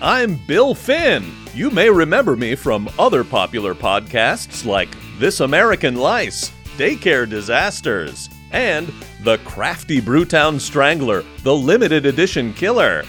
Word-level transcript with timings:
I'm 0.00 0.36
Bill 0.46 0.74
Finn. 0.74 1.24
You 1.54 1.70
may 1.70 1.90
remember 1.90 2.36
me 2.36 2.54
from 2.54 2.88
other 2.98 3.24
popular 3.24 3.74
podcasts 3.74 4.64
like 4.64 4.88
This 5.18 5.40
American 5.40 5.96
Lice, 5.96 6.50
Daycare 6.76 7.28
Disasters, 7.28 8.28
and 8.52 8.92
The 9.22 9.38
Crafty 9.38 10.00
Brewtown 10.00 10.60
Strangler, 10.60 11.24
the 11.42 11.54
limited 11.54 12.06
edition 12.06 12.52
killer. 12.54 13.04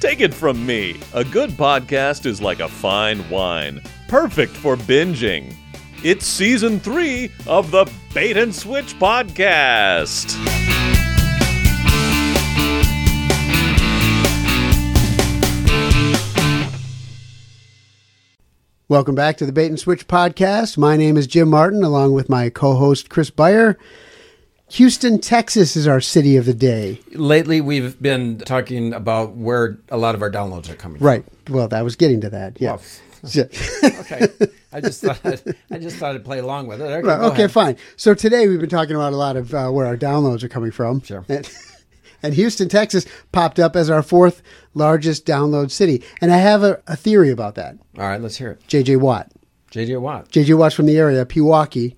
Take 0.00 0.20
it 0.20 0.32
from 0.32 0.64
me, 0.64 1.00
a 1.12 1.24
good 1.24 1.50
podcast 1.50 2.26
is 2.26 2.40
like 2.40 2.60
a 2.60 2.68
fine 2.68 3.28
wine, 3.28 3.82
perfect 4.08 4.52
for 4.52 4.76
binging. 4.76 5.54
It's 6.02 6.26
season 6.26 6.80
three 6.80 7.30
of 7.46 7.70
the 7.70 7.90
Bait 8.14 8.36
and 8.36 8.54
Switch 8.54 8.98
podcast. 8.98 10.36
Welcome 18.90 19.14
back 19.14 19.36
to 19.36 19.46
the 19.46 19.52
Bait 19.52 19.68
and 19.68 19.78
Switch 19.78 20.08
podcast. 20.08 20.76
My 20.76 20.96
name 20.96 21.16
is 21.16 21.28
Jim 21.28 21.48
Martin, 21.48 21.84
along 21.84 22.12
with 22.12 22.28
my 22.28 22.50
co 22.50 22.74
host 22.74 23.08
Chris 23.08 23.30
Beyer. 23.30 23.78
Houston, 24.70 25.20
Texas 25.20 25.76
is 25.76 25.86
our 25.86 26.00
city 26.00 26.36
of 26.36 26.44
the 26.44 26.54
day. 26.54 26.98
Lately, 27.12 27.60
we've 27.60 28.02
been 28.02 28.38
talking 28.38 28.92
about 28.92 29.36
where 29.36 29.78
a 29.90 29.96
lot 29.96 30.16
of 30.16 30.22
our 30.22 30.30
downloads 30.30 30.68
are 30.68 30.74
coming 30.74 30.98
from. 30.98 31.06
Right. 31.06 31.24
Well, 31.48 31.68
I 31.72 31.82
was 31.82 31.94
getting 31.94 32.20
to 32.22 32.30
that. 32.30 32.60
Yeah. 32.60 32.78
from. 32.78 33.06
Okay, 34.00 34.26
I 34.72 34.80
just 34.80 35.02
thought 35.04 35.20
I'd, 35.24 35.54
I 35.70 35.78
just 35.78 35.96
thought 35.98 36.16
I'd 36.16 36.24
play 36.24 36.40
along 36.40 36.66
with 36.66 36.80
it. 36.80 36.84
Okay, 36.84 37.06
Right, 37.06 37.20
okay, 37.30 37.46
fine. 37.46 37.76
So 37.96 38.12
today 38.14 38.48
we've 38.48 38.58
been 38.58 38.70
talking 38.70 38.96
about 38.96 39.12
a 39.12 39.16
lot 39.16 39.36
of 39.36 39.54
uh, 39.54 39.68
where 39.68 39.86
our 39.86 39.96
downloads 39.96 40.42
are 40.42 40.48
coming 40.48 40.72
from. 40.72 41.00
Sure. 41.02 41.24
And, 42.22 42.34
Houston, 42.34 42.68
Texas 42.68 43.06
popped 43.32 43.58
up 43.58 43.76
as 43.76 43.88
our 43.90 44.02
fourth 44.02 44.42
largest 44.74 45.26
download 45.26 45.70
city. 45.70 46.02
And 46.20 46.32
I 46.32 46.36
have 46.38 46.62
a, 46.62 46.80
a 46.86 46.96
theory 46.96 47.30
about 47.30 47.54
that. 47.56 47.76
All 47.98 48.04
right, 48.08 48.20
let's 48.20 48.36
hear 48.36 48.50
it. 48.52 48.66
JJ 48.68 48.98
Watt. 49.00 49.30
JJ 49.72 50.00
Watt. 50.00 50.28
JJ 50.30 50.56
Watt's 50.58 50.74
from 50.74 50.86
the 50.86 50.98
area, 50.98 51.24
Pewaukee, 51.24 51.94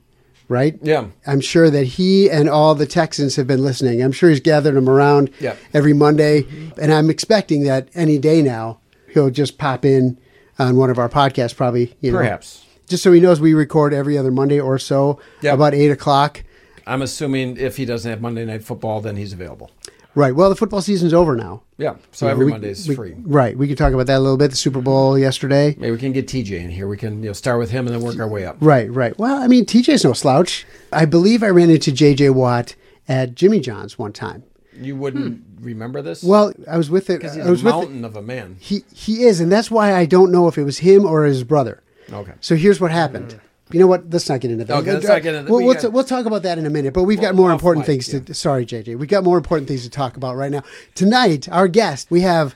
right? 0.48 0.78
Yeah. 0.82 1.06
I'm 1.26 1.40
sure 1.40 1.70
that 1.70 1.84
he 1.84 2.30
and 2.30 2.48
all 2.48 2.74
the 2.74 2.86
Texans 2.86 3.36
have 3.36 3.46
been 3.46 3.62
listening. 3.64 4.02
I'm 4.02 4.12
sure 4.12 4.28
he's 4.30 4.40
gathered 4.40 4.74
them 4.74 4.88
around 4.88 5.30
Yep. 5.40 5.58
every 5.74 5.92
Monday. 5.94 6.44
And 6.80 6.92
I'm 6.92 7.08
expecting 7.10 7.62
that 7.64 7.88
any 7.94 8.18
day 8.18 8.42
now 8.42 8.80
he'll 9.12 9.30
just 9.30 9.58
pop 9.58 9.84
in 9.84 10.18
on 10.58 10.76
one 10.76 10.90
of 10.90 10.98
our 10.98 11.08
podcasts, 11.08 11.56
probably. 11.56 11.94
You 12.00 12.12
know, 12.12 12.18
Perhaps. 12.18 12.66
Just 12.88 13.02
so 13.02 13.10
he 13.12 13.20
knows 13.20 13.40
we 13.40 13.54
record 13.54 13.94
every 13.94 14.18
other 14.18 14.30
Monday 14.30 14.60
or 14.60 14.78
so, 14.78 15.18
Yep. 15.40 15.54
about 15.54 15.72
8 15.74 15.90
o'clock. 15.90 16.44
I'm 16.86 17.00
assuming 17.00 17.56
if 17.56 17.76
he 17.78 17.84
doesn't 17.86 18.10
have 18.10 18.20
Monday 18.20 18.44
Night 18.44 18.64
Football, 18.64 19.00
then 19.00 19.16
he's 19.16 19.32
available. 19.32 19.70
Right. 20.14 20.34
Well, 20.34 20.50
the 20.50 20.56
football 20.56 20.82
season's 20.82 21.14
over 21.14 21.36
now. 21.36 21.62
Yeah, 21.78 21.94
so 22.12 22.28
every 22.28 22.44
we- 22.46 22.52
Monday 22.52 22.70
is 22.70 22.86
we- 22.86 22.94
free. 22.94 23.14
Right. 23.18 23.56
We 23.56 23.66
can 23.66 23.76
talk 23.76 23.92
about 23.92 24.06
that 24.06 24.18
a 24.18 24.20
little 24.20 24.36
bit. 24.36 24.50
The 24.50 24.56
Super 24.56 24.80
Bowl 24.80 25.18
yesterday. 25.18 25.74
Maybe 25.78 25.90
we 25.90 25.98
can 25.98 26.12
get 26.12 26.26
TJ 26.28 26.58
in 26.62 26.70
here. 26.70 26.86
We 26.86 26.96
can 26.96 27.22
you 27.22 27.30
know 27.30 27.32
start 27.32 27.58
with 27.58 27.70
him 27.70 27.86
and 27.86 27.94
then 27.96 28.02
work 28.02 28.18
our 28.18 28.28
way 28.28 28.44
up. 28.44 28.56
Right, 28.60 28.90
right. 28.92 29.18
Well, 29.18 29.36
I 29.42 29.46
mean, 29.46 29.64
TJ's 29.64 30.04
no 30.04 30.12
slouch. 30.12 30.66
I 30.92 31.06
believe 31.06 31.42
I 31.42 31.48
ran 31.48 31.70
into 31.70 31.90
JJ 31.92 32.30
Watt 32.34 32.74
at 33.08 33.34
Jimmy 33.34 33.60
John's 33.60 33.98
one 33.98 34.12
time. 34.12 34.42
You 34.80 34.96
wouldn't 34.96 35.42
remember 35.60 36.02
this? 36.02 36.22
Well, 36.22 36.52
I 36.70 36.76
was 36.76 36.90
with 36.90 37.10
it. 37.10 37.20
because 37.20 37.34
he's 37.36 37.46
I 37.46 37.50
was 37.50 37.62
a 37.62 37.64
mountain 37.64 38.04
of 38.04 38.16
a 38.16 38.22
man. 38.22 38.56
He 38.60 38.84
he 38.94 39.24
is, 39.24 39.40
and 39.40 39.50
that's 39.50 39.70
why 39.70 39.94
I 39.94 40.04
don't 40.06 40.30
know 40.30 40.46
if 40.48 40.56
it 40.58 40.64
was 40.64 40.78
him 40.78 41.04
or 41.04 41.24
his 41.24 41.42
brother. 41.44 41.82
Okay. 42.12 42.32
So 42.40 42.54
here's 42.56 42.80
what 42.80 42.90
happened. 42.90 43.40
You 43.74 43.80
know 43.80 43.86
what? 43.86 44.10
Let's 44.10 44.28
not 44.28 44.40
get 44.40 44.50
into 44.50 44.64
that. 44.64 44.76
Okay, 44.78 44.92
let's 44.92 45.06
not 45.06 45.22
get 45.22 45.34
into- 45.34 45.50
We'll, 45.50 45.60
we 45.60 45.66
we'll, 45.66 45.74
t- 45.76 45.88
we'll 45.88 46.04
talk 46.04 46.26
about 46.26 46.42
that 46.42 46.58
in 46.58 46.66
a 46.66 46.70
minute. 46.70 46.92
But 46.94 47.04
we've 47.04 47.20
got 47.20 47.34
more 47.34 47.50
important 47.52 47.86
mic, 47.88 48.02
things 48.04 48.24
to. 48.26 48.34
Sorry, 48.34 48.66
JJ. 48.66 48.98
We've 48.98 49.08
got 49.08 49.24
more 49.24 49.36
important 49.38 49.68
things 49.68 49.82
to 49.84 49.90
talk 49.90 50.16
about 50.16 50.36
right 50.36 50.50
now. 50.50 50.62
Tonight, 50.94 51.48
our 51.50 51.68
guest, 51.68 52.10
we 52.10 52.20
have 52.22 52.54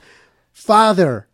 father, 0.51 1.27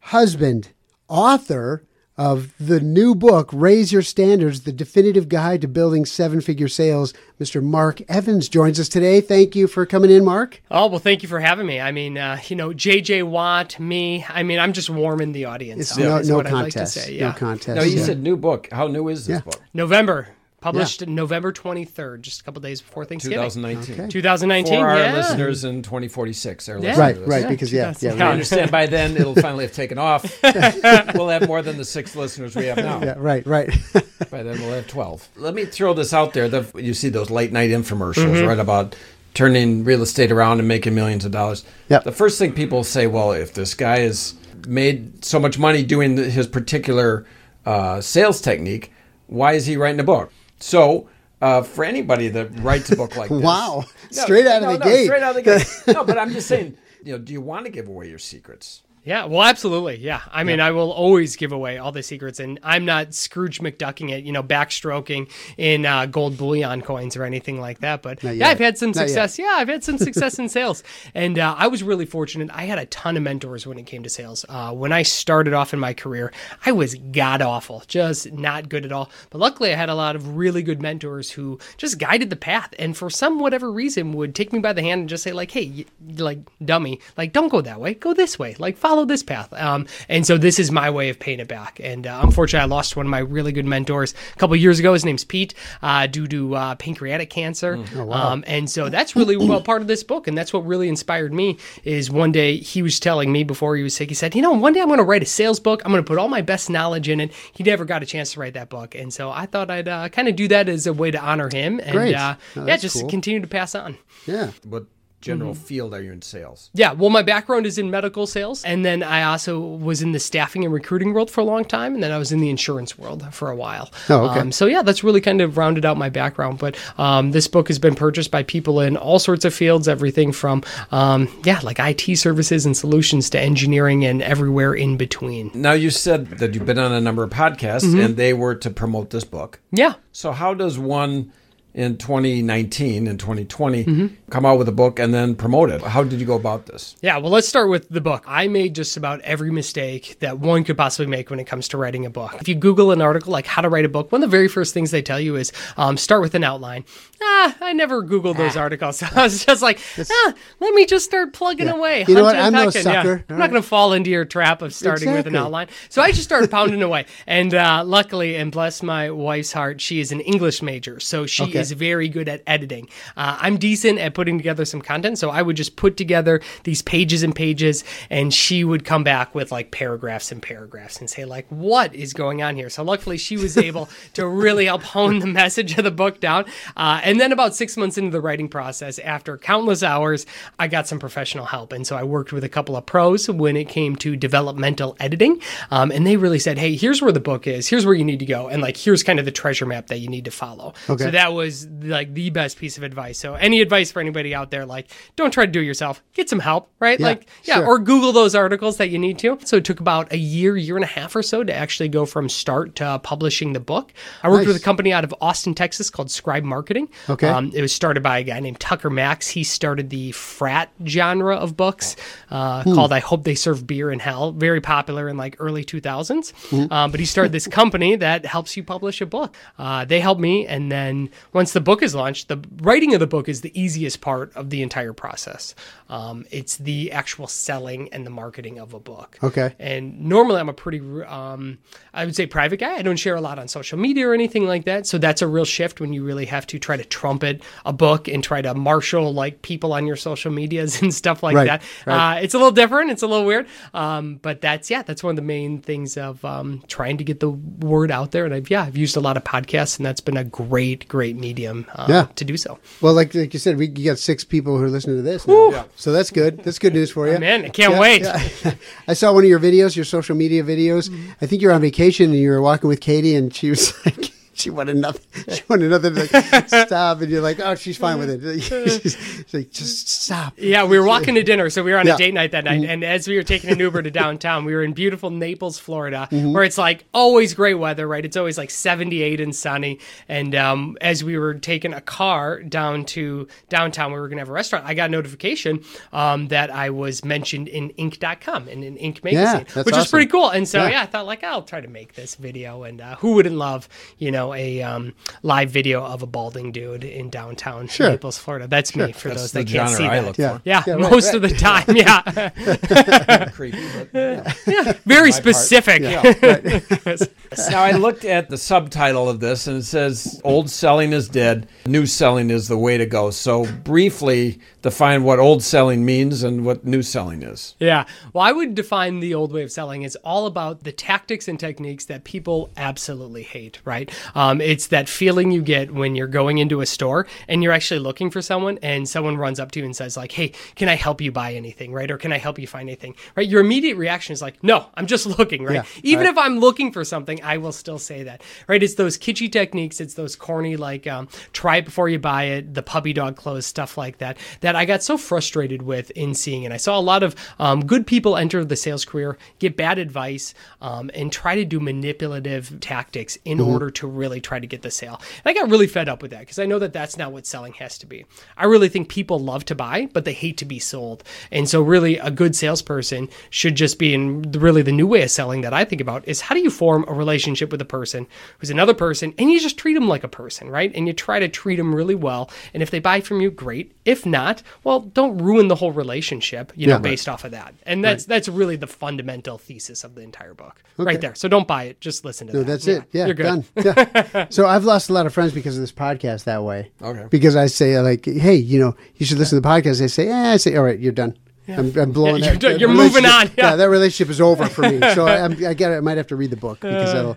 husband, 0.00 0.70
author 1.08 1.84
of 2.18 2.54
the 2.58 2.80
new 2.80 3.14
book, 3.14 3.50
Raise 3.52 3.92
Your 3.92 4.02
Standards 4.02 4.62
The 4.62 4.72
Definitive 4.72 5.28
Guide 5.28 5.60
to 5.60 5.68
Building 5.68 6.06
Seven 6.06 6.40
Figure 6.40 6.68
Sales. 6.68 7.12
Mr. 7.40 7.62
Mark 7.62 8.00
Evans 8.08 8.48
joins 8.48 8.80
us 8.80 8.88
today. 8.88 9.20
Thank 9.20 9.54
you 9.54 9.66
for 9.66 9.84
coming 9.84 10.10
in, 10.10 10.24
Mark. 10.24 10.62
Oh 10.70 10.86
well, 10.86 10.98
thank 10.98 11.22
you 11.22 11.28
for 11.28 11.40
having 11.40 11.66
me. 11.66 11.80
I 11.80 11.92
mean, 11.92 12.16
uh, 12.16 12.38
you 12.48 12.56
know, 12.56 12.70
JJ 12.70 13.24
Watt, 13.24 13.78
me. 13.78 14.24
I 14.28 14.42
mean, 14.42 14.58
I'm 14.58 14.72
just 14.72 14.88
warming 14.88 15.32
the 15.32 15.44
audience. 15.44 15.82
It's 15.82 15.92
up, 15.92 15.98
no, 15.98 16.20
no 16.22 16.36
what 16.36 16.46
I'd 16.46 16.52
like 16.52 16.72
to 16.72 16.78
contest. 16.78 16.94
say. 16.94 17.18
No 17.18 17.26
Yeah. 17.26 17.32
contest. 17.34 17.76
No, 17.76 17.82
you 17.82 17.98
Yeah. 17.98 18.04
said 18.04 18.22
new 18.22 18.36
book. 18.36 18.68
How 18.72 18.86
new 18.86 19.08
is 19.08 19.26
this 19.26 19.34
Yeah. 19.36 19.40
book? 19.42 19.60
November 19.74 20.28
published 20.66 21.06
November 21.06 21.52
23rd, 21.52 22.20
just 22.22 22.40
a 22.40 22.44
couple 22.44 22.60
days 22.60 22.80
before 22.80 23.04
Thanksgiving. 23.04 23.38
2019. 23.48 24.08
2019. 24.08 24.80
For 24.80 24.88
our 24.88 24.98
yeah. 24.98 25.14
listeners 25.14 25.64
in 25.64 25.82
2046. 25.82 26.68
Our 26.68 26.74
Yeah. 26.74 26.80
listeners. 26.80 26.98
Right, 26.98 27.26
right. 27.28 27.42
Yeah, 27.42 27.48
because, 27.48 27.72
yeah, 27.72 27.86
yeah, 28.00 28.10
2000. 28.10 28.22
I 28.22 28.24
right. 28.24 28.32
understand 28.32 28.70
by 28.72 28.86
then 28.86 29.16
it'll 29.16 29.34
finally 29.46 29.64
have 29.64 29.72
taken 29.72 29.96
off. 29.98 30.24
we'll 31.14 31.28
have 31.28 31.46
more 31.46 31.62
than 31.62 31.76
the 31.76 31.84
six 31.84 32.16
listeners 32.16 32.56
we 32.56 32.66
have 32.66 32.78
now. 32.78 33.00
yeah, 33.00 33.14
right, 33.16 33.46
right. 33.46 33.70
By 34.30 34.42
then 34.42 34.58
we'll 34.60 34.72
have 34.72 34.88
12. 34.88 35.28
Let 35.36 35.54
me 35.54 35.66
throw 35.66 35.94
this 35.94 36.12
out 36.12 36.32
there. 36.32 36.48
The, 36.48 36.66
you 36.74 36.94
see 36.94 37.10
those 37.10 37.30
late 37.30 37.52
night 37.52 37.70
infomercials, 37.70 38.26
Mm-hmm. 38.26 38.46
right, 38.48 38.58
about 38.58 38.96
turning 39.34 39.84
real 39.84 40.02
estate 40.02 40.32
around 40.32 40.58
and 40.58 40.66
making 40.66 40.94
millions 40.96 41.24
of 41.24 41.30
dollars. 41.30 41.64
Yep. 41.90 42.04
The 42.04 42.12
first 42.12 42.38
thing 42.38 42.52
people 42.52 42.82
say, 42.82 43.06
well, 43.06 43.30
if 43.32 43.54
this 43.54 43.74
guy 43.74 44.00
has 44.00 44.34
made 44.66 45.24
so 45.24 45.38
much 45.38 45.58
money 45.58 45.84
doing 45.84 46.16
his 46.16 46.46
particular 46.48 47.24
uh, 47.64 48.00
sales 48.00 48.40
technique, 48.40 48.92
why 49.28 49.52
is 49.52 49.66
he 49.66 49.76
writing 49.76 50.00
a 50.00 50.04
book? 50.04 50.32
So, 50.58 51.08
uh, 51.40 51.62
for 51.62 51.84
anybody 51.84 52.28
that 52.28 52.58
writes 52.60 52.90
a 52.90 52.96
book 52.96 53.16
like 53.16 53.28
this, 53.30 53.42
Wow. 53.42 53.84
Straight 54.10 54.46
out 54.46 54.62
of 54.62 54.68
no, 54.68 54.72
the 54.74 54.78
no, 54.78 54.84
gate. 54.84 55.04
straight 55.04 55.22
out 55.22 55.36
of 55.36 55.36
the 55.36 55.42
gate. 55.42 55.82
no, 55.94 56.04
but 56.04 56.18
I'm 56.18 56.32
just 56.32 56.48
saying, 56.48 56.76
you 57.04 57.12
know, 57.12 57.18
do 57.18 57.32
you 57.32 57.40
want 57.40 57.66
to 57.66 57.72
give 57.72 57.88
away 57.88 58.08
your 58.08 58.18
secrets? 58.18 58.82
Yeah, 59.06 59.26
well, 59.26 59.44
absolutely. 59.44 59.98
Yeah. 59.98 60.20
I 60.32 60.42
mean, 60.42 60.58
I 60.58 60.72
will 60.72 60.90
always 60.90 61.36
give 61.36 61.52
away 61.52 61.78
all 61.78 61.92
the 61.92 62.02
secrets, 62.02 62.40
and 62.40 62.58
I'm 62.64 62.84
not 62.84 63.14
Scrooge 63.14 63.60
McDucking 63.60 64.10
it, 64.10 64.24
you 64.24 64.32
know, 64.32 64.42
backstroking 64.42 65.30
in 65.56 65.86
uh, 65.86 66.06
gold 66.06 66.36
bullion 66.36 66.82
coins 66.82 67.16
or 67.16 67.22
anything 67.22 67.60
like 67.60 67.78
that. 67.78 68.02
But 68.02 68.20
yeah. 68.24 68.48
I've 68.48 68.58
had 68.58 68.76
some 68.76 68.88
Not 68.90 68.96
yet. 69.02 69.06
success. 69.08 69.38
Yeah, 69.38 69.54
I've 69.54 69.68
had 69.68 69.84
some 69.84 69.96
success 70.08 70.40
in 70.40 70.48
sales. 70.48 70.82
And 71.14 71.38
uh, 71.38 71.54
I 71.56 71.68
was 71.68 71.84
really 71.84 72.04
fortunate. 72.04 72.50
I 72.52 72.64
had 72.64 72.80
a 72.80 72.86
ton 72.86 73.16
of 73.16 73.22
mentors 73.22 73.64
when 73.64 73.78
it 73.78 73.86
came 73.86 74.02
to 74.02 74.08
sales. 74.10 74.44
Uh, 74.48 74.72
when 74.72 74.92
I 74.92 75.02
started 75.02 75.54
off 75.54 75.72
in 75.72 75.78
my 75.78 75.94
career, 75.94 76.32
I 76.64 76.72
was 76.72 76.96
god 76.96 77.42
awful, 77.42 77.84
just 77.86 78.32
not 78.32 78.68
good 78.68 78.84
at 78.84 78.90
all. 78.90 79.08
But 79.30 79.38
luckily, 79.38 79.72
I 79.72 79.76
had 79.76 79.88
a 79.88 79.94
lot 79.94 80.16
of 80.16 80.36
really 80.36 80.64
good 80.64 80.82
mentors 80.82 81.30
who 81.30 81.60
just 81.76 81.98
guided 82.00 82.30
the 82.30 82.36
path. 82.36 82.74
And 82.76 82.96
for 82.96 83.08
some 83.08 83.38
whatever 83.38 83.70
reason, 83.70 84.14
would 84.14 84.34
take 84.34 84.52
me 84.52 84.58
by 84.58 84.72
the 84.72 84.82
hand 84.82 85.00
and 85.02 85.08
just 85.08 85.22
say, 85.22 85.30
like, 85.32 85.52
hey, 85.52 85.66
y- 85.68 85.84
like, 86.18 86.40
dummy, 86.64 86.98
like, 87.16 87.32
don't 87.32 87.50
go 87.50 87.60
that 87.60 87.80
way, 87.80 87.94
go 87.94 88.12
this 88.12 88.36
way, 88.36 88.56
like, 88.58 88.76
follow 88.76 88.95
this 89.04 89.22
path. 89.22 89.52
Um, 89.52 89.86
and 90.08 90.26
so 90.26 90.38
this 90.38 90.58
is 90.58 90.70
my 90.70 90.88
way 90.90 91.10
of 91.10 91.18
paying 91.18 91.40
it 91.40 91.48
back. 91.48 91.80
And 91.82 92.06
uh, 92.06 92.20
unfortunately, 92.22 92.62
I 92.62 92.74
lost 92.74 92.96
one 92.96 93.04
of 93.06 93.10
my 93.10 93.18
really 93.18 93.52
good 93.52 93.66
mentors 93.66 94.14
a 94.34 94.38
couple 94.38 94.56
years 94.56 94.78
ago. 94.78 94.92
His 94.94 95.04
name's 95.04 95.24
Pete, 95.24 95.52
uh, 95.82 96.06
due 96.06 96.26
to 96.28 96.54
uh, 96.54 96.74
pancreatic 96.76 97.28
cancer. 97.30 97.74
um, 98.10 98.44
and 98.46 98.70
so 98.70 98.88
that's 98.88 99.14
really 99.16 99.36
well 99.36 99.60
part 99.60 99.82
of 99.82 99.88
this 99.88 100.02
book. 100.04 100.26
And 100.28 100.36
that's 100.38 100.52
what 100.52 100.64
really 100.66 100.88
inspired 100.88 101.32
me 101.34 101.58
is 101.84 102.10
one 102.10 102.32
day 102.32 102.56
he 102.56 102.82
was 102.82 102.98
telling 102.98 103.30
me 103.32 103.44
before 103.44 103.76
he 103.76 103.82
was 103.82 103.94
sick, 103.94 104.08
he 104.08 104.14
said, 104.14 104.34
you 104.34 104.42
know, 104.42 104.52
one 104.52 104.72
day 104.72 104.80
I'm 104.80 104.86
going 104.88 104.98
to 104.98 105.04
write 105.04 105.22
a 105.22 105.26
sales 105.26 105.60
book. 105.60 105.82
I'm 105.84 105.90
going 105.92 106.02
to 106.02 106.08
put 106.08 106.18
all 106.18 106.28
my 106.28 106.42
best 106.42 106.70
knowledge 106.70 107.08
in 107.08 107.20
it. 107.20 107.32
He 107.52 107.64
never 107.64 107.84
got 107.84 108.02
a 108.02 108.06
chance 108.06 108.32
to 108.32 108.40
write 108.40 108.54
that 108.54 108.68
book. 108.70 108.94
And 108.94 109.12
so 109.12 109.30
I 109.30 109.46
thought 109.46 109.70
I'd 109.70 109.88
uh, 109.88 110.08
kind 110.08 110.28
of 110.28 110.36
do 110.36 110.48
that 110.48 110.68
as 110.68 110.86
a 110.86 110.92
way 110.92 111.10
to 111.10 111.20
honor 111.20 111.48
him. 111.52 111.80
And 111.80 111.92
Great. 111.92 112.14
uh, 112.14 112.36
Oh, 112.56 112.66
yeah, 112.66 112.76
just 112.76 113.00
cool. 113.00 113.08
continue 113.10 113.40
to 113.40 113.46
pass 113.46 113.74
on. 113.74 113.96
yeah. 114.26 114.50
What 114.64 114.84
general 115.20 115.52
Mm-hmm. 115.54 115.62
field 115.64 115.94
are 115.94 116.02
you 116.02 116.12
in 116.12 116.22
sales? 116.22 116.70
Yeah, 116.74 116.92
well, 116.92 117.10
my 117.10 117.22
background 117.22 117.66
is 117.66 117.78
in 117.78 117.90
medical 117.90 118.26
sales, 118.26 118.62
and 118.64 118.84
then 118.84 119.02
I 119.02 119.22
also 119.24 119.58
was 119.58 120.02
in 120.02 120.12
the 120.12 120.20
staffing 120.20 120.64
and 120.64 120.72
recruiting 120.72 121.14
world 121.14 121.30
for 121.30 121.40
a 121.40 121.44
long 121.44 121.64
time, 121.64 121.94
and 121.94 122.02
then 122.02 122.12
I 122.12 122.18
was 122.18 122.32
in 122.32 122.40
the 122.40 122.50
insurance 122.50 122.96
world 122.98 123.26
for 123.32 123.50
a 123.50 123.56
while. 123.56 123.90
Oh, 124.08 124.28
okay. 124.30 124.40
Um, 124.40 124.52
so 124.52 124.66
yeah, 124.66 124.82
that's 124.82 125.02
really 125.02 125.20
kind 125.20 125.40
of 125.40 125.56
rounded 125.56 125.84
out 125.84 125.96
my 125.96 126.08
background. 126.10 126.58
But 126.58 126.76
um, 126.98 127.32
this 127.32 127.48
book 127.48 127.68
has 127.68 127.78
been 127.78 127.94
purchased 127.94 128.30
by 128.30 128.42
people 128.44 128.80
in 128.80 128.96
all 128.96 129.18
sorts 129.18 129.44
of 129.44 129.52
fields, 129.54 129.88
everything 129.88 130.32
from 130.32 130.62
um, 130.92 131.28
yeah, 131.44 131.60
like 131.62 131.78
IT 131.80 132.16
services 132.18 132.66
and 132.66 132.76
solutions 132.76 133.30
to 133.30 133.40
engineering 133.40 134.04
and 134.04 134.22
everywhere 134.22 134.74
in 134.74 134.96
between. 134.96 135.50
Now, 135.54 135.72
you 135.72 135.90
said 135.90 136.26
that 136.38 136.54
you've 136.54 136.66
been 136.66 136.78
on 136.78 136.92
a 136.92 137.00
number 137.00 137.22
of 137.24 137.30
podcasts 137.30 137.84
Mm-hmm. 137.86 138.00
and 138.00 138.16
they 138.16 138.32
were 138.32 138.54
to 138.54 138.70
promote 138.70 139.10
this 139.10 139.24
book. 139.24 139.60
Yeah. 139.72 139.94
So, 140.12 140.32
how 140.32 140.54
does 140.54 140.78
one 140.78 141.32
in 141.74 141.96
2019 141.98 143.06
and 143.06 143.18
2020 143.20 143.84
Mm-hmm. 143.84 144.25
Come 144.30 144.44
out 144.44 144.58
with 144.58 144.68
a 144.68 144.72
book 144.72 144.98
and 144.98 145.14
then 145.14 145.34
promote 145.34 145.70
it? 145.70 145.80
How 145.82 146.02
did 146.02 146.18
you 146.20 146.26
go 146.26 146.34
about 146.34 146.66
this? 146.66 146.96
Yeah, 147.00 147.18
well, 147.18 147.30
let's 147.30 147.48
start 147.48 147.68
with 147.68 147.88
the 147.88 148.00
book. 148.00 148.24
I 148.26 148.48
made 148.48 148.74
just 148.74 148.96
about 148.96 149.20
every 149.22 149.50
mistake 149.52 150.16
that 150.20 150.38
one 150.38 150.64
could 150.64 150.76
possibly 150.76 151.06
make 151.06 151.30
when 151.30 151.38
it 151.40 151.44
comes 151.46 151.68
to 151.68 151.76
writing 151.78 152.04
a 152.06 152.10
book. 152.10 152.34
If 152.40 152.48
you 152.48 152.54
Google 152.54 152.90
an 152.92 153.00
article 153.00 153.32
like 153.32 153.46
how 153.46 153.62
to 153.62 153.68
write 153.68 153.84
a 153.84 153.88
book, 153.88 154.10
one 154.12 154.22
of 154.22 154.28
the 154.30 154.36
very 154.36 154.48
first 154.48 154.74
things 154.74 154.90
they 154.90 155.02
tell 155.02 155.20
you 155.20 155.36
is 155.36 155.52
um, 155.76 155.96
start 155.96 156.22
with 156.22 156.34
an 156.34 156.44
outline. 156.44 156.84
Ah, 157.22 157.56
I 157.60 157.72
never 157.72 158.02
Googled 158.02 158.36
those 158.36 158.56
articles. 158.56 159.02
I 159.16 159.22
was 159.22 159.44
just 159.44 159.62
like, 159.62 159.80
ah, 159.98 160.34
let 160.60 160.74
me 160.74 160.86
just 160.86 161.04
start 161.04 161.32
plugging 161.32 161.66
Yeah. 161.68 161.74
away. 161.74 162.04
You 162.06 162.14
know 162.14 162.24
what? 162.24 162.36
I'm 162.36 162.52
no 162.52 162.66
pecking. 162.66 162.84
Yeah. 162.90 163.02
sucker. 163.02 163.24
I'm 163.30 163.38
not 163.38 163.50
going 163.50 163.62
to 163.62 163.66
fall 163.68 163.92
into 163.92 164.10
your 164.10 164.24
trap 164.24 164.60
of 164.62 164.74
starting 164.74 165.12
with 165.12 165.26
an 165.26 165.36
outline. 165.36 165.68
So 165.88 166.02
I 166.02 166.10
just 166.10 166.24
started 166.24 166.50
pounding 166.50 166.82
away. 166.82 167.06
And 167.26 167.54
uh, 167.54 167.84
luckily, 167.86 168.36
and 168.36 168.52
bless 168.52 168.82
my 168.82 169.10
wife's 169.10 169.52
heart, 169.52 169.80
she 169.80 170.00
is 170.00 170.12
an 170.12 170.20
English 170.20 170.62
major. 170.62 171.00
So 171.00 171.26
she 171.26 171.44
Okay. 171.44 171.58
is 171.60 171.72
very 171.72 172.08
good 172.08 172.28
at 172.28 172.42
editing. 172.46 172.88
Uh, 173.16 173.38
I'm 173.40 173.56
decent 173.56 173.98
at 173.98 174.14
putting 174.16 174.38
together 174.38 174.64
some 174.64 174.80
content, 174.80 175.18
so 175.18 175.28
I 175.28 175.42
would 175.42 175.56
just 175.56 175.76
put 175.76 175.98
together 175.98 176.40
these 176.64 176.80
pages 176.80 177.22
and 177.22 177.34
pages, 177.34 177.84
and 178.08 178.32
she 178.32 178.64
would 178.64 178.82
come 178.82 179.04
back 179.04 179.34
with 179.34 179.52
like 179.52 179.70
paragraphs 179.70 180.32
and 180.32 180.42
paragraphs 180.42 180.98
and 180.98 181.08
say 181.08 181.26
like, 181.26 181.46
"What 181.50 181.94
is 181.94 182.14
going 182.14 182.42
on 182.42 182.56
here?" 182.56 182.70
So 182.70 182.82
luckily, 182.82 183.18
she 183.18 183.36
was 183.36 183.58
able 183.58 183.90
to 184.14 184.26
really 184.26 184.64
help 184.64 184.82
hone 184.82 185.18
the 185.18 185.26
message 185.26 185.76
of 185.76 185.84
the 185.84 185.90
book 185.90 186.18
down. 186.18 186.46
Uh, 186.78 187.02
and 187.04 187.20
then 187.20 187.30
about 187.30 187.54
six 187.54 187.76
months 187.76 187.98
into 187.98 188.10
the 188.10 188.22
writing 188.22 188.48
process, 188.48 188.98
after 188.98 189.36
countless 189.36 189.82
hours, 189.82 190.24
I 190.58 190.66
got 190.66 190.88
some 190.88 190.98
professional 190.98 191.44
help, 191.44 191.74
and 191.74 191.86
so 191.86 191.94
I 191.94 192.02
worked 192.02 192.32
with 192.32 192.42
a 192.42 192.48
couple 192.48 192.74
of 192.74 192.86
pros 192.86 193.28
when 193.28 193.54
it 193.54 193.68
came 193.68 193.96
to 193.96 194.16
developmental 194.16 194.96
editing, 194.98 195.42
um, 195.70 195.90
and 195.90 196.06
they 196.06 196.16
really 196.16 196.38
said, 196.38 196.56
"Hey, 196.56 196.74
here's 196.74 197.02
where 197.02 197.12
the 197.12 197.20
book 197.20 197.46
is. 197.46 197.68
Here's 197.68 197.84
where 197.84 197.94
you 197.94 198.04
need 198.04 198.20
to 198.20 198.26
go, 198.26 198.48
and 198.48 198.62
like 198.62 198.78
here's 198.78 199.02
kind 199.02 199.18
of 199.18 199.26
the 199.26 199.30
treasure 199.30 199.66
map 199.66 199.88
that 199.88 199.98
you 199.98 200.08
need 200.08 200.24
to 200.24 200.30
follow." 200.30 200.72
Okay. 200.88 201.04
So 201.04 201.10
that 201.10 201.34
was 201.34 201.68
like 201.82 202.14
the 202.14 202.30
best 202.30 202.58
piece 202.58 202.78
of 202.78 202.82
advice. 202.82 203.18
So 203.18 203.34
any 203.34 203.60
advice 203.60 203.92
for 203.92 204.00
anybody 204.06 204.34
out 204.34 204.50
there, 204.50 204.64
like 204.66 204.90
don't 205.16 205.30
try 205.30 205.46
to 205.46 205.52
do 205.52 205.60
it 205.60 205.64
yourself. 205.64 206.02
Get 206.14 206.28
some 206.28 206.38
help, 206.40 206.70
right? 206.80 206.98
Yeah, 207.00 207.06
like 207.06 207.28
yeah, 207.44 207.54
sure. 207.56 207.66
or 207.66 207.78
Google 207.78 208.12
those 208.12 208.34
articles 208.34 208.76
that 208.78 208.88
you 208.90 208.98
need 208.98 209.18
to. 209.20 209.38
So 209.44 209.56
it 209.56 209.64
took 209.64 209.80
about 209.80 210.12
a 210.12 210.16
year, 210.18 210.56
year 210.56 210.76
and 210.76 210.84
a 210.84 210.88
half 210.88 211.14
or 211.16 211.22
so 211.22 211.42
to 211.44 211.54
actually 211.54 211.88
go 211.88 212.06
from 212.06 212.28
start 212.28 212.76
to 212.76 212.98
publishing 213.02 213.52
the 213.52 213.60
book. 213.60 213.92
I 214.22 214.28
worked 214.28 214.40
Nice. 214.46 214.54
with 214.54 214.56
a 214.56 214.64
company 214.64 214.92
out 214.92 215.04
of 215.04 215.14
Austin, 215.20 215.54
Texas 215.54 215.90
called 215.90 216.10
Scribe 216.10 216.44
Marketing. 216.44 216.88
Okay. 217.10 217.28
Um, 217.28 217.50
it 217.54 217.60
was 217.62 217.72
started 217.72 218.02
by 218.02 218.18
a 218.18 218.22
guy 218.24 218.40
named 218.40 218.60
Tucker 218.60 218.90
Max. 218.90 219.28
He 219.28 219.44
started 219.44 219.90
the 219.90 220.12
frat 220.12 220.70
genre 220.86 221.36
of 221.36 221.56
books 221.56 221.96
uh, 222.30 222.62
Hmm. 222.62 222.74
called 222.74 222.92
I 222.92 223.00
Hope 223.00 223.24
They 223.24 223.34
Serve 223.34 223.66
Beer 223.66 223.90
in 223.90 223.98
Hell. 223.98 224.32
Very 224.32 224.60
popular 224.60 225.08
in 225.08 225.16
like 225.16 225.36
early 225.38 225.64
2000s. 225.64 226.32
Hmm. 226.50 226.72
Um, 226.72 226.90
but 226.90 227.00
he 227.00 227.06
started 227.06 227.32
this 227.32 227.46
company 227.46 227.96
that 227.96 228.24
helps 228.26 228.56
you 228.56 228.62
publish 228.64 229.00
a 229.00 229.06
book. 229.06 229.34
Uh, 229.58 229.84
they 229.84 230.00
helped 230.00 230.20
me. 230.20 230.46
And 230.46 230.70
then 230.70 231.10
once 231.32 231.52
the 231.52 231.60
book 231.60 231.82
is 231.82 231.94
launched, 231.94 232.28
the 232.28 232.38
writing 232.62 232.94
of 232.94 233.00
the 233.00 233.06
book 233.06 233.28
is 233.28 233.40
the 233.40 233.58
easiest 233.60 233.95
part 233.96 234.34
of 234.36 234.50
the 234.50 234.62
entire 234.62 234.92
process. 234.92 235.54
Um, 235.88 236.26
it's 236.30 236.56
the 236.56 236.90
actual 236.92 237.26
selling 237.28 237.88
and 237.92 238.04
the 238.04 238.10
marketing 238.10 238.58
of 238.58 238.74
a 238.74 238.80
book. 238.80 239.18
Okay. 239.22 239.54
And 239.58 240.00
normally 240.06 240.40
I'm 240.40 240.48
a 240.48 240.52
pretty, 240.52 240.80
um, 241.04 241.58
I 241.94 242.04
would 242.04 242.16
say, 242.16 242.26
private 242.26 242.58
guy. 242.58 242.74
I 242.74 242.82
don't 242.82 242.96
share 242.96 243.14
a 243.14 243.20
lot 243.20 243.38
on 243.38 243.46
social 243.48 243.78
media 243.78 244.08
or 244.08 244.14
anything 244.14 244.46
like 244.46 244.64
that. 244.64 244.86
So 244.86 244.98
that's 244.98 245.22
a 245.22 245.26
real 245.28 245.44
shift 245.44 245.80
when 245.80 245.92
you 245.92 246.02
really 246.04 246.26
have 246.26 246.46
to 246.48 246.58
try 246.58 246.76
to 246.76 246.84
trumpet 246.84 247.42
a 247.64 247.72
book 247.72 248.08
and 248.08 248.22
try 248.24 248.42
to 248.42 248.52
marshal 248.54 249.14
like 249.14 249.42
people 249.42 249.72
on 249.72 249.86
your 249.86 249.96
social 249.96 250.32
medias 250.32 250.82
and 250.82 250.92
stuff 250.92 251.22
like 251.22 251.36
Right, 251.36 251.46
that. 251.46 251.62
right. 251.86 252.16
Uh, 252.16 252.20
it's 252.20 252.34
a 252.34 252.38
little 252.38 252.52
different. 252.52 252.90
It's 252.90 253.02
a 253.02 253.06
little 253.06 253.26
weird. 253.26 253.46
Um, 253.72 254.16
but 254.16 254.40
that's, 254.40 254.70
yeah, 254.70 254.82
that's 254.82 255.04
one 255.04 255.10
of 255.10 255.16
the 255.16 255.22
main 255.22 255.60
things 255.60 255.96
of 255.96 256.24
um, 256.24 256.64
trying 256.66 256.96
to 256.98 257.04
get 257.04 257.20
the 257.20 257.30
word 257.30 257.90
out 257.92 258.10
there. 258.10 258.24
And 258.24 258.34
I've, 258.34 258.50
yeah, 258.50 258.62
I've 258.62 258.76
used 258.76 258.96
a 258.96 259.00
lot 259.00 259.16
of 259.16 259.22
podcasts 259.24 259.76
and 259.78 259.86
that's 259.86 260.00
been 260.00 260.16
a 260.16 260.24
great, 260.24 260.88
great 260.88 261.14
medium 261.16 261.66
uh, 261.76 261.86
Yeah. 261.88 262.06
to 262.16 262.24
do 262.24 262.36
so. 262.36 262.58
Well, 262.80 262.92
like 262.92 263.14
like 263.14 263.32
you 263.32 263.38
said, 263.38 263.56
we 263.56 263.68
you 263.86 263.92
got 263.92 263.98
six 263.98 264.24
people 264.24 264.58
who 264.58 264.64
are 264.64 264.68
listening 264.68 264.96
to 264.96 265.02
this. 265.02 265.26
Now. 265.26 265.66
So 265.76 265.92
that's 265.92 266.10
good. 266.10 266.42
That's 266.42 266.58
good 266.58 266.74
news 266.74 266.90
for 266.90 267.08
you. 267.08 267.18
Man, 267.18 267.44
I 267.44 267.48
can't 267.48 267.74
Yeah, 267.74 267.80
wait. 267.80 268.02
yeah. 268.02 268.54
I 268.88 268.94
saw 268.94 269.12
one 269.12 269.22
of 269.24 269.30
your 269.30 269.38
videos, 269.40 269.76
your 269.76 269.84
social 269.84 270.16
media 270.16 270.42
videos. 270.42 270.88
Mm-hmm. 270.90 271.12
I 271.20 271.26
think 271.26 271.40
you're 271.42 271.52
on 271.52 271.60
vacation 271.60 272.10
and 272.10 272.18
you 272.18 272.30
were 272.30 272.42
walking 272.42 272.68
with 272.68 272.80
Katie, 272.80 273.14
and 273.14 273.32
she 273.34 273.50
was 273.50 273.72
like, 273.86 274.12
she 274.40 274.50
wanted 274.50 274.76
nothing. 274.76 275.02
She 275.34 275.42
wanted 275.48 275.70
nothing 275.70 275.94
like, 275.94 276.48
stop, 276.48 277.00
and 277.00 277.10
you're 277.10 277.20
like, 277.22 277.40
oh, 277.40 277.54
she's 277.54 277.76
fine 277.76 277.98
with 277.98 278.10
it. 278.10 278.40
she's, 278.82 279.34
like, 279.34 279.50
just 279.50 279.88
stop. 279.88 280.34
Yeah, 280.36 280.64
we 280.64 280.78
were 280.78 280.86
walking 280.86 281.14
to 281.14 281.22
dinner, 281.22 281.48
so 281.50 281.62
we 281.62 281.72
were 281.72 281.78
on 281.78 281.86
Yeah. 281.86 281.94
a 281.94 281.98
date 281.98 282.14
night 282.14 282.32
that 282.32 282.44
night. 282.44 282.64
And 282.64 282.84
as 282.84 283.08
we 283.08 283.16
were 283.16 283.22
taking 283.22 283.50
an 283.50 283.58
Uber 283.58 283.82
to 283.82 283.90
downtown, 283.90 284.44
we 284.44 284.54
were 284.54 284.62
in 284.62 284.72
beautiful 284.72 285.10
Naples, 285.10 285.58
Florida, 285.58 286.08
Mm-hmm. 286.10 286.32
where 286.32 286.44
it's 286.44 286.58
like 286.58 286.84
always 286.92 287.34
great 287.34 287.54
weather, 287.54 287.86
right? 287.88 288.04
It's 288.04 288.16
always 288.16 288.36
like 288.38 288.50
78 288.50 289.20
and 289.20 289.34
sunny. 289.34 289.78
And 290.08 290.34
um, 290.34 290.76
as 290.80 291.02
we 291.02 291.18
were 291.18 291.34
taking 291.34 291.72
a 291.72 291.80
car 291.80 292.42
down 292.42 292.84
to 292.86 293.26
downtown, 293.48 293.92
we 293.92 293.98
were 293.98 294.08
going 294.08 294.18
to 294.18 294.22
have 294.22 294.28
a 294.28 294.32
restaurant. 294.32 294.64
I 294.66 294.74
got 294.74 294.90
a 294.90 294.92
notification 294.92 295.64
um, 295.92 296.28
that 296.28 296.50
I 296.50 296.70
was 296.70 297.04
mentioned 297.04 297.48
in 297.48 297.70
Inc.com 297.70 298.48
and 298.48 298.62
in 298.62 298.76
Inc. 298.76 299.02
magazine, 299.02 299.46
that's 299.54 299.66
which 299.66 299.74
is 299.74 299.82
awesome. 299.82 299.90
pretty 299.90 300.10
cool. 300.10 300.28
And 300.30 300.46
so 300.46 300.62
Yeah. 300.64 300.70
yeah, 300.70 300.82
I 300.82 300.86
thought 300.86 301.06
like 301.06 301.24
I'll 301.24 301.42
try 301.42 301.60
to 301.60 301.68
make 301.68 301.94
this 301.94 302.14
video. 302.16 302.62
And 302.64 302.80
uh, 302.80 302.96
who 302.96 303.14
wouldn't 303.14 303.36
love 303.36 303.68
you 303.98 304.10
know 304.10 304.25
a 304.34 304.62
um, 304.62 304.94
live 305.22 305.50
video 305.50 305.84
of 305.84 306.02
a 306.02 306.06
balding 306.06 306.52
dude 306.52 306.84
in 306.84 307.10
downtown 307.10 307.68
Sure. 307.68 307.90
Naples, 307.90 308.18
Florida? 308.18 308.46
That's 308.46 308.74
me 308.76 308.92
for 308.92 309.08
That's 309.08 309.22
those 309.22 309.32
that 309.32 309.46
can't 309.48 309.70
see 309.70 309.84
I 309.84 309.96
that. 310.00 310.04
look 310.06 310.18
Yeah. 310.18 310.36
for. 310.38 310.42
Yeah, 310.44 310.62
right, 310.66 310.78
most 310.90 311.06
right. 311.06 311.14
of 311.16 311.22
the 311.22 311.28
time. 311.30 311.76
Yeah, 311.76 313.28
Creepy, 313.32 313.58
but 313.92 314.78
very 314.84 315.12
specific. 315.12 315.82
now 317.50 317.62
I 317.62 317.72
looked 317.72 318.04
at 318.04 318.28
the 318.30 318.38
subtitle 318.38 319.08
of 319.08 319.20
this 319.20 319.46
and 319.46 319.58
it 319.58 319.64
says 319.64 320.20
old 320.24 320.50
selling 320.50 320.92
is 320.92 321.08
dead, 321.08 321.48
new 321.66 321.86
selling 321.86 322.30
is 322.30 322.48
the 322.48 322.58
way 322.58 322.76
to 322.78 322.86
go. 322.86 323.10
So 323.10 323.44
briefly 323.62 324.40
define 324.62 325.04
what 325.04 325.18
old 325.18 325.42
selling 325.42 325.84
means 325.84 326.22
and 326.22 326.44
what 326.44 326.64
new 326.64 326.82
selling 326.82 327.22
is. 327.22 327.54
Yeah. 327.60 327.84
Well, 328.12 328.24
I 328.24 328.32
would 328.32 328.54
define 328.54 329.00
the 329.00 329.14
old 329.14 329.32
way 329.32 329.42
of 329.42 329.52
selling 329.52 329.84
as 329.84 329.96
all 329.96 330.26
about 330.26 330.64
the 330.64 330.72
tactics 330.72 331.28
and 331.28 331.38
techniques 331.38 331.84
that 331.86 332.04
people 332.04 332.50
absolutely 332.56 333.22
hate, 333.22 333.60
right? 333.64 333.90
Um, 334.14 334.40
it's 334.40 334.68
that 334.68 334.88
feeling 334.88 335.30
you 335.30 335.42
get 335.42 335.70
when 335.72 335.94
you're 335.94 336.06
going 336.06 336.38
into 336.38 336.60
a 336.60 336.66
store 336.66 337.06
and 337.28 337.42
you're 337.42 337.52
actually 337.52 337.80
looking 337.80 338.10
for 338.10 338.20
someone 338.20 338.58
and 338.62 338.88
someone 338.88 339.16
runs 339.16 339.38
up 339.38 339.52
to 339.52 339.60
you 339.60 339.64
and 339.64 339.76
says, 339.76 339.96
like, 339.96 340.12
hey, 340.12 340.32
can 340.56 340.68
I 340.68 340.74
help 340.74 341.00
you 341.00 341.12
buy 341.12 341.34
anything, 341.34 341.72
right? 341.72 341.90
Or 341.90 341.96
can 341.96 342.12
I 342.12 342.18
help 342.18 342.38
you 342.38 342.46
find 342.46 342.68
anything, 342.68 342.96
right? 343.14 343.28
Your 343.28 343.40
immediate 343.40 343.76
reaction 343.76 344.12
is 344.12 344.22
like, 344.22 344.42
no, 344.42 344.66
I'm 344.74 344.86
just 344.86 345.06
looking, 345.18 345.44
right? 345.44 345.54
Yeah, 345.54 345.64
Even 345.82 346.06
right. 346.06 346.12
if 346.12 346.18
I'm 346.18 346.38
looking 346.38 346.72
for 346.72 346.84
something, 346.84 347.22
I 347.26 347.38
will 347.38 347.52
still 347.52 347.78
say 347.78 348.04
that, 348.04 348.22
right? 348.46 348.62
It's 348.62 348.74
those 348.74 348.96
kitschy 348.96 349.30
techniques, 349.30 349.80
it's 349.80 349.94
those 349.94 350.14
corny, 350.14 350.56
like, 350.56 350.86
um, 350.86 351.08
try 351.32 351.56
it 351.56 351.64
before 351.64 351.88
you 351.88 351.98
buy 351.98 352.24
it, 352.24 352.54
the 352.54 352.62
puppy 352.62 352.92
dog 352.92 353.16
close, 353.16 353.46
stuff 353.46 353.76
like 353.76 353.98
that, 353.98 354.16
that 354.40 354.54
I 354.54 354.64
got 354.64 354.82
so 354.82 354.96
frustrated 354.96 355.62
with 355.62 355.90
in 355.90 356.14
seeing. 356.14 356.44
And 356.44 356.54
I 356.54 356.56
saw 356.56 356.78
a 356.78 356.80
lot 356.80 357.02
of 357.02 357.16
um, 357.40 357.66
good 357.66 357.86
people 357.86 358.16
enter 358.16 358.44
the 358.44 358.54
sales 358.54 358.84
career, 358.84 359.18
get 359.40 359.56
bad 359.56 359.78
advice, 359.78 360.34
um, 360.60 360.90
and 360.94 361.10
try 361.10 361.34
to 361.34 361.44
do 361.44 361.58
manipulative 361.58 362.60
tactics 362.60 363.18
in 363.24 363.40
order 363.40 363.70
to 363.70 363.86
really 363.86 364.20
try 364.20 364.38
to 364.38 364.46
get 364.46 364.62
the 364.62 364.70
sale. 364.70 365.00
And 365.24 365.30
I 365.30 365.32
got 365.32 365.50
really 365.50 365.66
fed 365.66 365.88
up 365.88 366.02
with 366.02 366.12
that 366.12 366.20
because 366.20 366.38
I 366.38 366.46
know 366.46 366.60
that 366.60 366.72
that's 366.72 366.96
not 366.96 367.12
what 367.12 367.26
selling 367.26 367.54
has 367.54 367.76
to 367.78 367.86
be. 367.86 368.06
I 368.36 368.44
really 368.44 368.68
think 368.68 368.88
people 368.88 369.18
love 369.18 369.44
to 369.46 369.54
buy, 369.54 369.88
but 369.92 370.04
they 370.04 370.12
hate 370.12 370.36
to 370.38 370.44
be 370.44 370.60
sold. 370.60 371.02
And 371.32 371.48
so, 371.48 371.60
really, 371.60 371.98
a 371.98 372.10
good 372.10 372.36
salesperson 372.36 373.08
should 373.30 373.56
just 373.56 373.78
be 373.78 373.94
in 373.94 374.22
really 374.32 374.62
the 374.62 374.72
new 374.72 374.86
way 374.86 375.02
of 375.02 375.10
selling 375.10 375.40
that 375.40 375.52
I 375.52 375.64
think 375.64 375.80
about 375.80 376.06
is 376.06 376.20
how 376.20 376.34
do 376.34 376.40
you 376.40 376.50
form 376.50 376.84
a 376.86 376.92
relationship 377.06 377.50
with 377.52 377.60
a 377.62 377.64
person 377.66 378.06
who's 378.38 378.50
another 378.50 378.74
person 378.74 379.14
and 379.18 379.30
you 379.30 379.38
just 379.40 379.56
treat 379.56 379.74
them 379.74 379.88
like 379.88 380.04
a 380.04 380.08
person, 380.08 380.48
right? 380.50 380.72
And 380.74 380.86
you 380.86 380.92
try 380.92 381.18
to 381.20 381.28
treat 381.28 381.56
them 381.56 381.74
really 381.74 381.94
well. 381.94 382.28
And 382.52 382.62
if 382.62 382.70
they 382.70 382.80
buy 382.80 383.00
from 383.00 383.20
you, 383.20 383.30
great. 383.30 383.72
If 383.84 384.04
not, 384.04 384.42
well, 384.64 384.80
don't 384.80 385.18
ruin 385.18 385.48
the 385.48 385.54
whole 385.54 385.72
relationship, 385.72 386.52
you 386.56 386.66
know, 386.66 386.74
Yeah. 386.74 386.78
based 386.90 387.08
off 387.08 387.24
of 387.24 387.30
that. 387.30 387.54
And 387.64 387.84
that's 387.84 388.04
that's 388.04 388.28
really 388.28 388.56
the 388.56 388.66
fundamental 388.66 389.38
thesis 389.38 389.84
of 389.84 389.94
the 389.94 390.02
entire 390.02 390.34
book, 390.34 390.62
Okay. 390.78 390.86
right 390.86 391.00
there. 391.00 391.14
So 391.14 391.28
don't 391.28 391.46
buy 391.46 391.64
it; 391.64 391.80
just 391.80 392.04
listen 392.04 392.26
to 392.26 392.32
No, 392.32 392.38
that. 392.40 392.46
that's 392.46 392.66
it. 392.66 392.82
Yeah, 392.92 393.06
you're 393.06 393.14
good. 393.14 393.22
done. 393.22 393.44
Yeah. 393.64 394.26
so 394.30 394.46
I've 394.46 394.64
lost 394.64 394.90
a 394.90 394.92
lot 394.92 395.06
of 395.06 395.14
friends 395.14 395.32
because 395.32 395.56
of 395.56 395.60
this 395.62 395.72
podcast 395.72 396.24
that 396.24 396.42
way. 396.42 396.70
Okay. 396.82 397.06
Because 397.10 397.36
I 397.36 397.46
say 397.46 397.78
like, 397.80 398.04
hey, 398.04 398.34
you 398.34 398.58
know, 398.58 398.74
you 398.96 399.06
should 399.06 399.18
listen 399.18 399.36
to 399.36 399.40
the 399.40 399.48
podcast. 399.48 399.78
They 399.78 399.88
say, 399.88 400.08
eh, 400.08 400.32
I 400.32 400.36
say, 400.38 400.56
all 400.56 400.64
right, 400.64 400.78
you're 400.78 400.92
done. 400.92 401.16
I'm, 401.48 401.76
I'm 401.78 401.92
blowing 401.92 402.22
Yeah, 402.22 402.30
you're 402.40 402.52
that. 402.52 402.60
You're 402.60 402.68
moving 402.68 403.06
on, 403.06 403.30
yeah. 403.36 403.56
that 403.56 403.68
relationship 403.70 404.10
is 404.10 404.20
over 404.20 404.46
for 404.48 404.62
me. 404.62 404.80
So 404.94 405.06
I, 405.06 405.24
I'm, 405.24 405.32
I 405.44 405.54
got. 405.54 405.72
I 405.72 405.80
might 405.80 405.96
have 405.96 406.06
to 406.08 406.16
read 406.16 406.30
the 406.30 406.36
book 406.36 406.60
because 406.60 406.92
that'll 406.92 407.16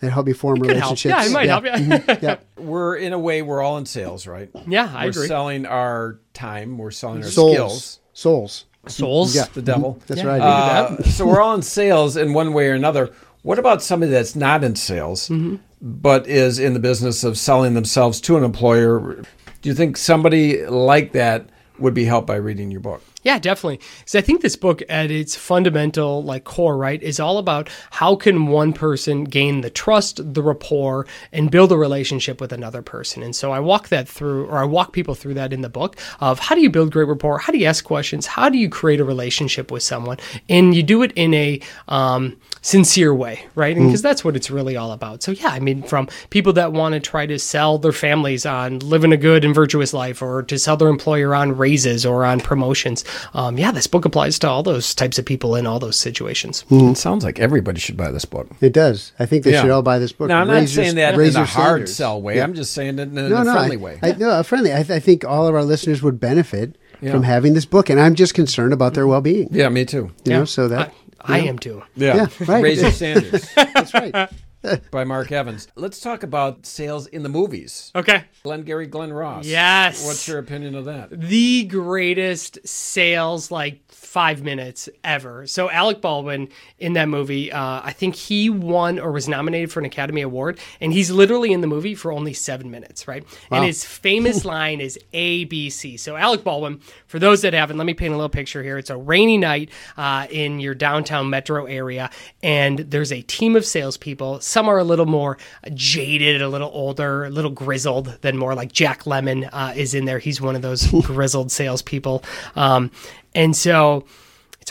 that 0.00 0.10
help 0.10 0.26
me 0.26 0.32
form 0.32 0.60
Could 0.60 0.76
help. 0.76 0.90
relationships. 0.98 1.14
Yeah, 1.24 1.26
it 1.28 1.32
might 1.32 1.48
help 1.48 1.64
you. 1.64 2.18
Yeah. 2.26 2.36
We're 2.56 2.96
in 2.96 3.12
a 3.12 3.18
way 3.18 3.42
we're 3.42 3.60
all 3.62 3.76
in 3.78 3.84
sales, 3.86 4.26
right? 4.26 4.48
Yeah, 4.66 4.90
I 4.94 5.04
we're 5.06 5.10
agree. 5.10 5.26
selling 5.26 5.66
our 5.66 6.18
time, 6.34 6.78
we're 6.78 6.90
selling 6.90 7.22
our 7.22 7.28
Souls. 7.30 7.52
skills. 7.54 8.00
Souls. 8.14 8.64
Souls. 8.86 9.34
Yeah. 9.36 9.44
The 9.52 9.60
devil. 9.62 10.00
That's 10.06 10.22
Yeah. 10.22 10.26
right. 10.28 10.40
Uh, 10.40 11.02
so 11.02 11.26
we're 11.26 11.40
all 11.42 11.54
in 11.54 11.60
sales 11.62 12.16
in 12.16 12.32
one 12.32 12.52
way 12.54 12.68
or 12.68 12.72
another. 12.74 13.10
What 13.42 13.58
about 13.58 13.82
somebody 13.82 14.10
that's 14.12 14.34
not 14.36 14.64
in 14.64 14.74
sales, 14.76 15.28
Mm-hmm. 15.28 15.56
but 15.82 16.26
is 16.26 16.58
in 16.58 16.72
the 16.74 16.80
business 16.80 17.22
of 17.24 17.36
selling 17.38 17.74
themselves 17.74 18.20
to 18.22 18.36
an 18.38 18.44
employer? 18.44 19.22
Do 19.62 19.68
you 19.68 19.74
think 19.74 19.96
somebody 19.98 20.64
like 20.66 21.12
that 21.12 21.46
would 21.78 21.92
be 21.94 22.04
helped 22.06 22.26
by 22.26 22.36
reading 22.36 22.70
your 22.70 22.80
book? 22.80 23.02
Yeah, 23.22 23.38
definitely. 23.38 23.80
So 24.06 24.18
I 24.18 24.22
think 24.22 24.40
this 24.40 24.56
book 24.56 24.82
at 24.88 25.10
its 25.10 25.36
fundamental 25.36 26.22
like 26.22 26.44
core, 26.44 26.76
right, 26.76 27.02
is 27.02 27.20
all 27.20 27.36
about 27.36 27.68
how 27.90 28.16
can 28.16 28.46
one 28.46 28.72
person 28.72 29.24
gain 29.24 29.60
the 29.60 29.68
trust, 29.68 30.34
the 30.34 30.42
rapport, 30.42 31.06
and 31.30 31.50
build 31.50 31.70
a 31.70 31.76
relationship 31.76 32.40
with 32.40 32.52
another 32.52 32.80
person. 32.80 33.22
And 33.22 33.36
so 33.36 33.52
I 33.52 33.60
walk 33.60 33.88
that 33.88 34.08
through 34.08 34.46
or 34.46 34.58
I 34.58 34.64
walk 34.64 34.92
people 34.92 35.14
through 35.14 35.34
that 35.34 35.52
in 35.52 35.60
the 35.60 35.68
book 35.68 35.98
of 36.20 36.38
how 36.38 36.54
do 36.54 36.62
you 36.62 36.70
build 36.70 36.92
great 36.92 37.08
rapport, 37.08 37.38
how 37.38 37.52
do 37.52 37.58
you 37.58 37.66
ask 37.66 37.84
questions, 37.84 38.24
how 38.24 38.48
do 38.48 38.56
you 38.56 38.70
create 38.70 39.00
a 39.00 39.04
relationship 39.04 39.70
with 39.70 39.82
someone? 39.82 40.16
And 40.48 40.74
you 40.74 40.82
do 40.82 41.02
it 41.02 41.12
in 41.14 41.34
a 41.34 41.60
um, 41.88 42.38
sincere 42.62 43.14
way, 43.14 43.44
right? 43.54 43.76
Because 43.76 44.02
that's 44.02 44.24
what 44.24 44.34
it's 44.34 44.50
really 44.50 44.76
all 44.76 44.92
about. 44.92 45.22
So 45.22 45.32
yeah, 45.32 45.48
I 45.48 45.60
mean 45.60 45.82
from 45.82 46.08
people 46.30 46.54
that 46.54 46.72
want 46.72 46.94
to 46.94 47.00
try 47.00 47.26
to 47.26 47.38
sell 47.38 47.76
their 47.76 47.92
families 47.92 48.46
on 48.46 48.78
living 48.78 49.12
a 49.12 49.16
good 49.18 49.44
and 49.44 49.54
virtuous 49.54 49.92
life 49.92 50.22
or 50.22 50.42
to 50.44 50.58
sell 50.58 50.76
their 50.78 50.88
employer 50.88 51.34
on 51.34 51.56
raises 51.56 52.06
or 52.06 52.24
on 52.24 52.40
promotions 52.40 53.04
um, 53.34 53.58
yeah, 53.58 53.72
this 53.72 53.86
book 53.86 54.04
applies 54.04 54.38
to 54.40 54.48
all 54.48 54.62
those 54.62 54.94
types 54.94 55.18
of 55.18 55.24
people 55.24 55.56
in 55.56 55.66
all 55.66 55.78
those 55.78 55.96
situations. 55.96 56.64
It 56.70 56.96
sounds 56.96 57.24
like 57.24 57.38
everybody 57.38 57.80
should 57.80 57.96
buy 57.96 58.10
this 58.10 58.24
book. 58.24 58.48
It 58.60 58.72
does. 58.72 59.12
I 59.18 59.26
think 59.26 59.44
they 59.44 59.52
Yeah. 59.52 59.62
should 59.62 59.70
all 59.70 59.82
buy 59.82 59.98
this 59.98 60.12
book. 60.12 60.28
No, 60.28 60.36
I'm 60.36 60.46
not 60.46 60.54
Raise 60.54 60.76
your- 60.76 60.84
saying 60.84 60.96
that 60.96 61.14
in 61.14 61.20
a 61.20 61.24
your 61.24 61.32
hard 61.44 61.46
standards. 61.46 61.94
sell 61.96 62.20
way. 62.22 62.36
Yeah. 62.36 62.44
I'm 62.44 62.54
just 62.54 62.72
saying 62.72 62.98
it 62.98 63.08
in 63.08 63.18
a 63.18 63.28
no, 63.28 63.42
no, 63.42 63.52
friendly 63.52 63.76
I, 63.76 63.80
way. 63.80 63.98
I, 64.02 64.12
no, 64.12 64.38
a 64.38 64.44
friendly. 64.44 64.72
I, 64.72 64.76
th- 64.82 64.90
I 64.90 65.00
think 65.00 65.24
all 65.24 65.46
of 65.46 65.54
our 65.54 65.64
listeners 65.64 66.02
would 66.02 66.18
benefit 66.20 66.76
Yeah. 67.00 67.12
from 67.12 67.22
having 67.22 67.54
this 67.54 67.64
book, 67.64 67.88
and 67.90 67.98
I'm 68.00 68.14
just 68.14 68.34
concerned 68.34 68.72
about 68.72 68.94
their 68.94 69.06
well-being. 69.06 69.48
yeah, 69.52 69.68
me 69.68 69.84
too. 69.84 70.10
You 70.24 70.32
know, 70.32 70.44
so 70.44 70.68
that 70.68 70.92
I, 71.22 71.36
I 71.36 71.38
am 71.40 71.58
too. 71.58 71.82
Yeah, 71.96 72.26
right. 72.46 72.62
Raise 72.62 72.82
your 72.82 72.90
standards 72.92 73.48
that's 73.54 73.94
right. 73.94 74.28
by 74.90 75.04
Mark 75.04 75.32
Evans. 75.32 75.68
Let's 75.74 76.00
talk 76.00 76.22
about 76.22 76.66
sales 76.66 77.06
in 77.06 77.22
the 77.22 77.28
movies. 77.28 77.90
Okay. 77.94 78.24
Glengarry 78.42 78.86
Glen 78.86 79.12
Ross. 79.12 79.46
Yes. 79.46 80.04
What's 80.04 80.26
your 80.28 80.38
opinion 80.38 80.74
of 80.74 80.84
that? 80.86 81.10
the 81.10 81.64
greatest 81.64 82.58
sales 82.66 83.50
like 83.50 83.80
five 84.00 84.42
minutes 84.42 84.88
ever. 85.04 85.46
So 85.46 85.68
Alec 85.68 86.00
Baldwin 86.00 86.48
in 86.78 86.94
that 86.94 87.06
movie, 87.06 87.52
uh, 87.52 87.82
I 87.84 87.92
think 87.92 88.14
he 88.14 88.48
won 88.48 88.98
or 88.98 89.12
was 89.12 89.28
nominated 89.28 89.70
for 89.70 89.78
an 89.78 89.84
Academy 89.84 90.22
Award, 90.22 90.58
and 90.80 90.90
he's 90.90 91.10
literally 91.10 91.52
in 91.52 91.60
the 91.60 91.66
movie 91.66 91.94
for 91.94 92.10
only 92.10 92.32
seven 92.32 92.70
minutes, 92.70 93.06
right? 93.06 93.24
And 93.50 93.62
his 93.62 93.84
famous 93.84 94.44
line 94.46 94.80
is 94.80 94.98
ABC. 95.12 96.00
So 96.00 96.16
Alec 96.16 96.42
Baldwin, 96.42 96.80
for 97.06 97.18
those 97.18 97.42
that 97.42 97.52
haven't, 97.52 97.76
let 97.76 97.84
me 97.84 97.92
paint 97.92 98.14
a 98.14 98.16
little 98.16 98.30
picture 98.30 98.62
here. 98.62 98.78
It's 98.78 98.88
a 98.88 98.96
rainy 98.96 99.36
night 99.36 99.68
uh, 99.98 100.26
in 100.30 100.60
your 100.60 100.74
downtown 100.74 101.28
metro 101.28 101.66
area, 101.66 102.08
and 102.42 102.78
there's 102.78 103.12
a 103.12 103.20
team 103.22 103.54
of 103.54 103.66
salespeople. 103.66 104.40
Some 104.40 104.66
are 104.66 104.78
a 104.78 104.84
little 104.84 105.06
more 105.06 105.36
jaded, 105.74 106.40
a 106.40 106.48
little 106.48 106.70
older, 106.72 107.26
a 107.26 107.30
little 107.30 107.50
grizzled 107.50 108.18
than 108.22 108.38
more 108.38 108.54
like 108.54 108.72
Jack 108.72 109.04
Lemmon 109.04 109.48
uh, 109.52 109.74
is 109.76 109.92
in 109.92 110.06
there. 110.06 110.18
He's 110.18 110.40
one 110.40 110.56
of 110.56 110.62
those 110.62 110.86
grizzled 111.02 111.52
salespeople. 111.52 112.24
Um, 112.56 112.90
and 113.34 113.54
so 113.56 114.04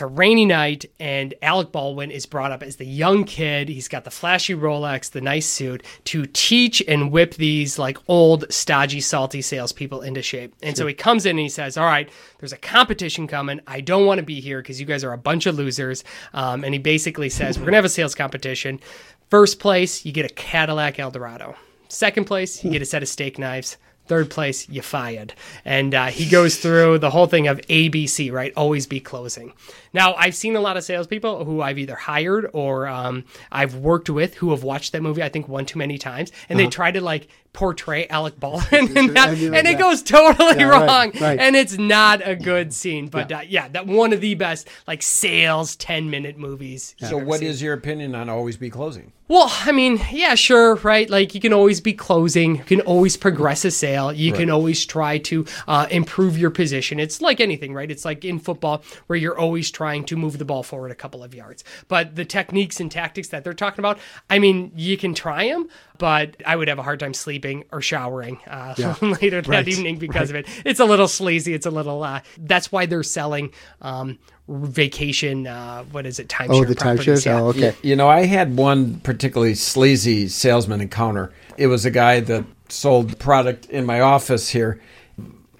a 0.00 0.06
rainy 0.06 0.46
night, 0.46 0.86
and 0.98 1.34
Alec 1.42 1.72
Baldwin 1.72 2.10
is 2.10 2.24
brought 2.24 2.52
up 2.52 2.62
as 2.62 2.76
the 2.76 2.86
young 2.86 3.24
kid. 3.24 3.68
He's 3.68 3.86
got 3.86 4.04
the 4.04 4.10
flashy 4.10 4.54
Rolex, 4.54 5.10
the 5.10 5.20
nice 5.20 5.46
suit 5.46 5.84
to 6.04 6.24
teach 6.26 6.82
and 6.88 7.10
whip 7.10 7.34
these 7.34 7.78
like 7.78 7.98
old, 8.08 8.50
stodgy, 8.50 9.00
salty 9.00 9.42
salespeople 9.42 10.00
into 10.00 10.22
shape. 10.22 10.54
And 10.62 10.74
so 10.74 10.86
he 10.86 10.94
comes 10.94 11.26
in 11.26 11.30
and 11.30 11.40
he 11.40 11.50
says, 11.50 11.76
All 11.76 11.84
right, 11.84 12.08
there's 12.38 12.54
a 12.54 12.56
competition 12.56 13.26
coming. 13.26 13.60
I 13.66 13.82
don't 13.82 14.06
want 14.06 14.18
to 14.18 14.24
be 14.24 14.40
here 14.40 14.62
because 14.62 14.80
you 14.80 14.86
guys 14.86 15.04
are 15.04 15.12
a 15.12 15.18
bunch 15.18 15.44
of 15.44 15.56
losers. 15.56 16.02
Um, 16.32 16.64
and 16.64 16.72
he 16.72 16.78
basically 16.78 17.28
says, 17.28 17.58
We're 17.58 17.64
going 17.64 17.72
to 17.72 17.78
have 17.78 17.84
a 17.84 17.90
sales 17.90 18.14
competition. 18.14 18.80
First 19.28 19.58
place, 19.58 20.06
you 20.06 20.12
get 20.12 20.24
a 20.24 20.34
Cadillac 20.34 20.98
Eldorado. 20.98 21.56
Second 21.88 22.24
place, 22.24 22.64
you 22.64 22.70
get 22.70 22.80
a 22.80 22.86
set 22.86 23.02
of 23.02 23.08
steak 23.08 23.38
knives. 23.38 23.76
Third 24.10 24.28
place, 24.28 24.68
you 24.68 24.82
fired. 24.82 25.34
And 25.64 25.94
uh, 25.94 26.06
he 26.06 26.28
goes 26.28 26.56
through 26.56 26.98
the 26.98 27.10
whole 27.10 27.26
thing 27.28 27.46
of 27.46 27.60
ABC, 27.68 28.32
right? 28.32 28.52
Always 28.56 28.88
be 28.88 28.98
closing. 28.98 29.52
Now, 29.92 30.14
I've 30.14 30.34
seen 30.34 30.56
a 30.56 30.60
lot 30.60 30.76
of 30.76 30.82
salespeople 30.82 31.44
who 31.44 31.62
I've 31.62 31.78
either 31.78 31.94
hired 31.94 32.50
or 32.52 32.88
um, 32.88 33.24
I've 33.52 33.76
worked 33.76 34.10
with 34.10 34.34
who 34.34 34.50
have 34.50 34.64
watched 34.64 34.90
that 34.94 35.02
movie, 35.02 35.22
I 35.22 35.28
think, 35.28 35.46
one 35.46 35.64
too 35.64 35.78
many 35.78 35.96
times. 35.96 36.32
And 36.48 36.58
they 36.58 36.66
try 36.66 36.90
to 36.90 37.00
like 37.00 37.28
portray 37.52 38.08
Alec 38.08 38.38
Baldwin 38.38 38.96
in 38.96 39.14
that, 39.14 39.30
I 39.30 39.34
mean, 39.34 39.54
and 39.54 39.66
it 39.66 39.72
yeah. 39.72 39.78
goes 39.78 40.02
totally 40.02 40.58
Yeah, 40.58 40.68
wrong. 40.68 41.12
right. 41.20 41.38
And 41.38 41.54
it's 41.54 41.78
not 41.78 42.26
a 42.26 42.34
good 42.34 42.72
scene. 42.72 43.06
But 43.08 43.30
uh, 43.30 43.42
yeah, 43.46 43.68
that 43.68 43.86
one 43.86 44.12
of 44.12 44.20
the 44.20 44.34
best 44.34 44.68
like 44.88 45.02
sales 45.02 45.76
10 45.76 46.10
minute 46.10 46.36
movies. 46.36 46.96
So, 46.98 47.16
what 47.16 47.42
is 47.42 47.62
your 47.62 47.74
opinion 47.74 48.16
on 48.16 48.28
always 48.28 48.56
be 48.56 48.70
closing? 48.70 49.12
Well, 49.30 49.48
I 49.48 49.70
mean, 49.70 50.00
yeah, 50.10 50.34
sure, 50.34 50.74
right? 50.76 51.08
Like 51.08 51.36
you 51.36 51.40
can 51.40 51.52
always 51.52 51.80
be 51.80 51.92
closing, 51.92 52.56
you 52.56 52.64
can 52.64 52.80
always 52.80 53.16
progress 53.16 53.64
a 53.64 53.70
sale, 53.70 53.99
you 54.08 54.32
can 54.32 54.48
always 54.48 54.86
try 54.86 55.18
to 55.18 55.44
uh, 55.68 55.86
improve 55.90 56.38
your 56.38 56.50
position. 56.50 56.98
It's 56.98 57.20
like 57.20 57.40
anything, 57.40 57.74
right? 57.74 57.90
It's 57.90 58.06
like 58.06 58.24
in 58.24 58.38
football 58.38 58.82
where 59.06 59.18
you're 59.18 59.38
always 59.38 59.70
trying 59.70 60.04
to 60.06 60.16
move 60.16 60.38
the 60.38 60.46
ball 60.46 60.62
forward 60.62 60.90
a 60.90 60.94
couple 60.94 61.22
of 61.22 61.34
yards. 61.34 61.62
But 61.88 62.16
the 62.16 62.24
techniques 62.24 62.80
and 62.80 62.90
tactics 62.90 63.28
that 63.28 63.44
they're 63.44 63.52
talking 63.52 63.80
about, 63.80 63.98
I 64.30 64.38
mean, 64.38 64.72
you 64.74 64.96
can 64.96 65.12
try 65.14 65.48
them, 65.48 65.68
but 65.98 66.36
I 66.46 66.56
would 66.56 66.68
have 66.68 66.78
a 66.78 66.82
hard 66.82 67.00
time 67.00 67.12
sleeping 67.12 67.64
or 67.70 67.82
showering 67.82 68.38
uh, 68.46 68.74
later 69.02 69.42
that 69.42 69.48
Right. 69.50 69.68
evening 69.68 69.98
because 69.98 70.30
of 70.30 70.36
it. 70.36 70.46
It's 70.64 70.80
a 70.80 70.84
little 70.86 71.08
sleazy. 71.08 71.52
It's 71.52 71.66
a 71.66 71.70
little. 71.70 72.02
Uh, 72.02 72.20
that's 72.38 72.72
why 72.72 72.86
they're 72.86 73.02
selling 73.02 73.50
um, 73.82 74.18
vacation. 74.48 75.46
Uh, 75.46 75.84
what 75.84 76.06
is 76.06 76.18
it? 76.18 76.28
Timeshare. 76.28 76.48
Oh, 76.50 76.64
the 76.64 76.74
properties, 76.74 77.24
timeshares. 77.24 77.26
yeah. 77.26 77.40
Oh, 77.40 77.46
okay. 77.48 77.74
You 77.82 77.96
know, 77.96 78.08
I 78.08 78.26
had 78.26 78.56
one 78.56 79.00
particularly 79.00 79.54
sleazy 79.54 80.28
salesman 80.28 80.80
encounter. 80.80 81.32
It 81.56 81.66
was 81.66 81.84
a 81.84 81.90
guy 81.90 82.20
that 82.20 82.44
sold 82.72 83.18
product 83.18 83.66
in 83.66 83.84
my 83.86 84.00
office 84.00 84.48
here. 84.48 84.80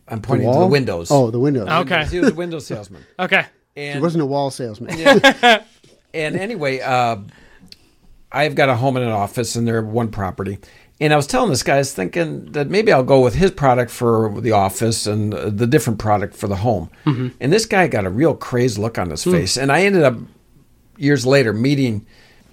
I'm 0.09 0.21
pointing 0.21 0.52
to 0.52 0.59
the 0.59 0.67
windows. 0.67 1.11
Oh, 1.11 1.31
the 1.31 1.38
windows. 1.38 1.69
Okay. 1.69 2.05
He 2.07 2.19
was 2.19 2.31
a 2.31 2.35
window 2.35 2.59
salesman. 2.59 3.05
Okay. 3.19 3.47
And 3.76 3.97
He 3.97 4.00
wasn't 4.02 4.23
a 4.23 4.26
wall 4.26 4.50
salesman. 4.50 4.97
And 6.12 6.35
anyway, 6.35 6.81
uh, 6.81 7.19
I've 8.33 8.57
got 8.57 8.69
a 8.69 8.75
home 8.75 8.97
and 8.97 9.07
an 9.07 9.12
office, 9.12 9.55
and 9.55 9.64
they're 9.67 9.81
one 9.81 10.11
property. 10.11 10.59
And 11.00 11.12
I 11.12 11.17
was 11.17 11.29
telling 11.29 11.50
this 11.50 11.62
guy, 11.62 11.76
I 11.76 11.79
was 11.79 11.95
thinking 11.95 12.50
that 12.52 12.69
maybe 12.69 12.93
I'll 12.93 13.05
go 13.05 13.21
with 13.21 13.35
his 13.35 13.52
product 13.52 13.93
for 13.93 14.40
the 14.40 14.50
office 14.52 15.07
and 15.07 15.33
uh, 15.33 15.50
the 15.50 15.69
different 15.69 16.00
product 16.00 16.35
for 16.37 16.49
the 16.49 16.57
home. 16.57 16.90
And 17.07 17.52
this 17.52 17.64
guy 17.64 17.87
got 17.87 18.05
a 18.07 18.11
real 18.11 18.35
crazed 18.35 18.76
look 18.76 18.99
on 18.99 19.11
his 19.11 19.23
face. 19.25 19.57
And 19.57 19.71
I 19.71 19.83
ended 19.85 20.02
up 20.02 20.17
years 20.99 21.25
later 21.25 21.52
meeting 21.52 22.05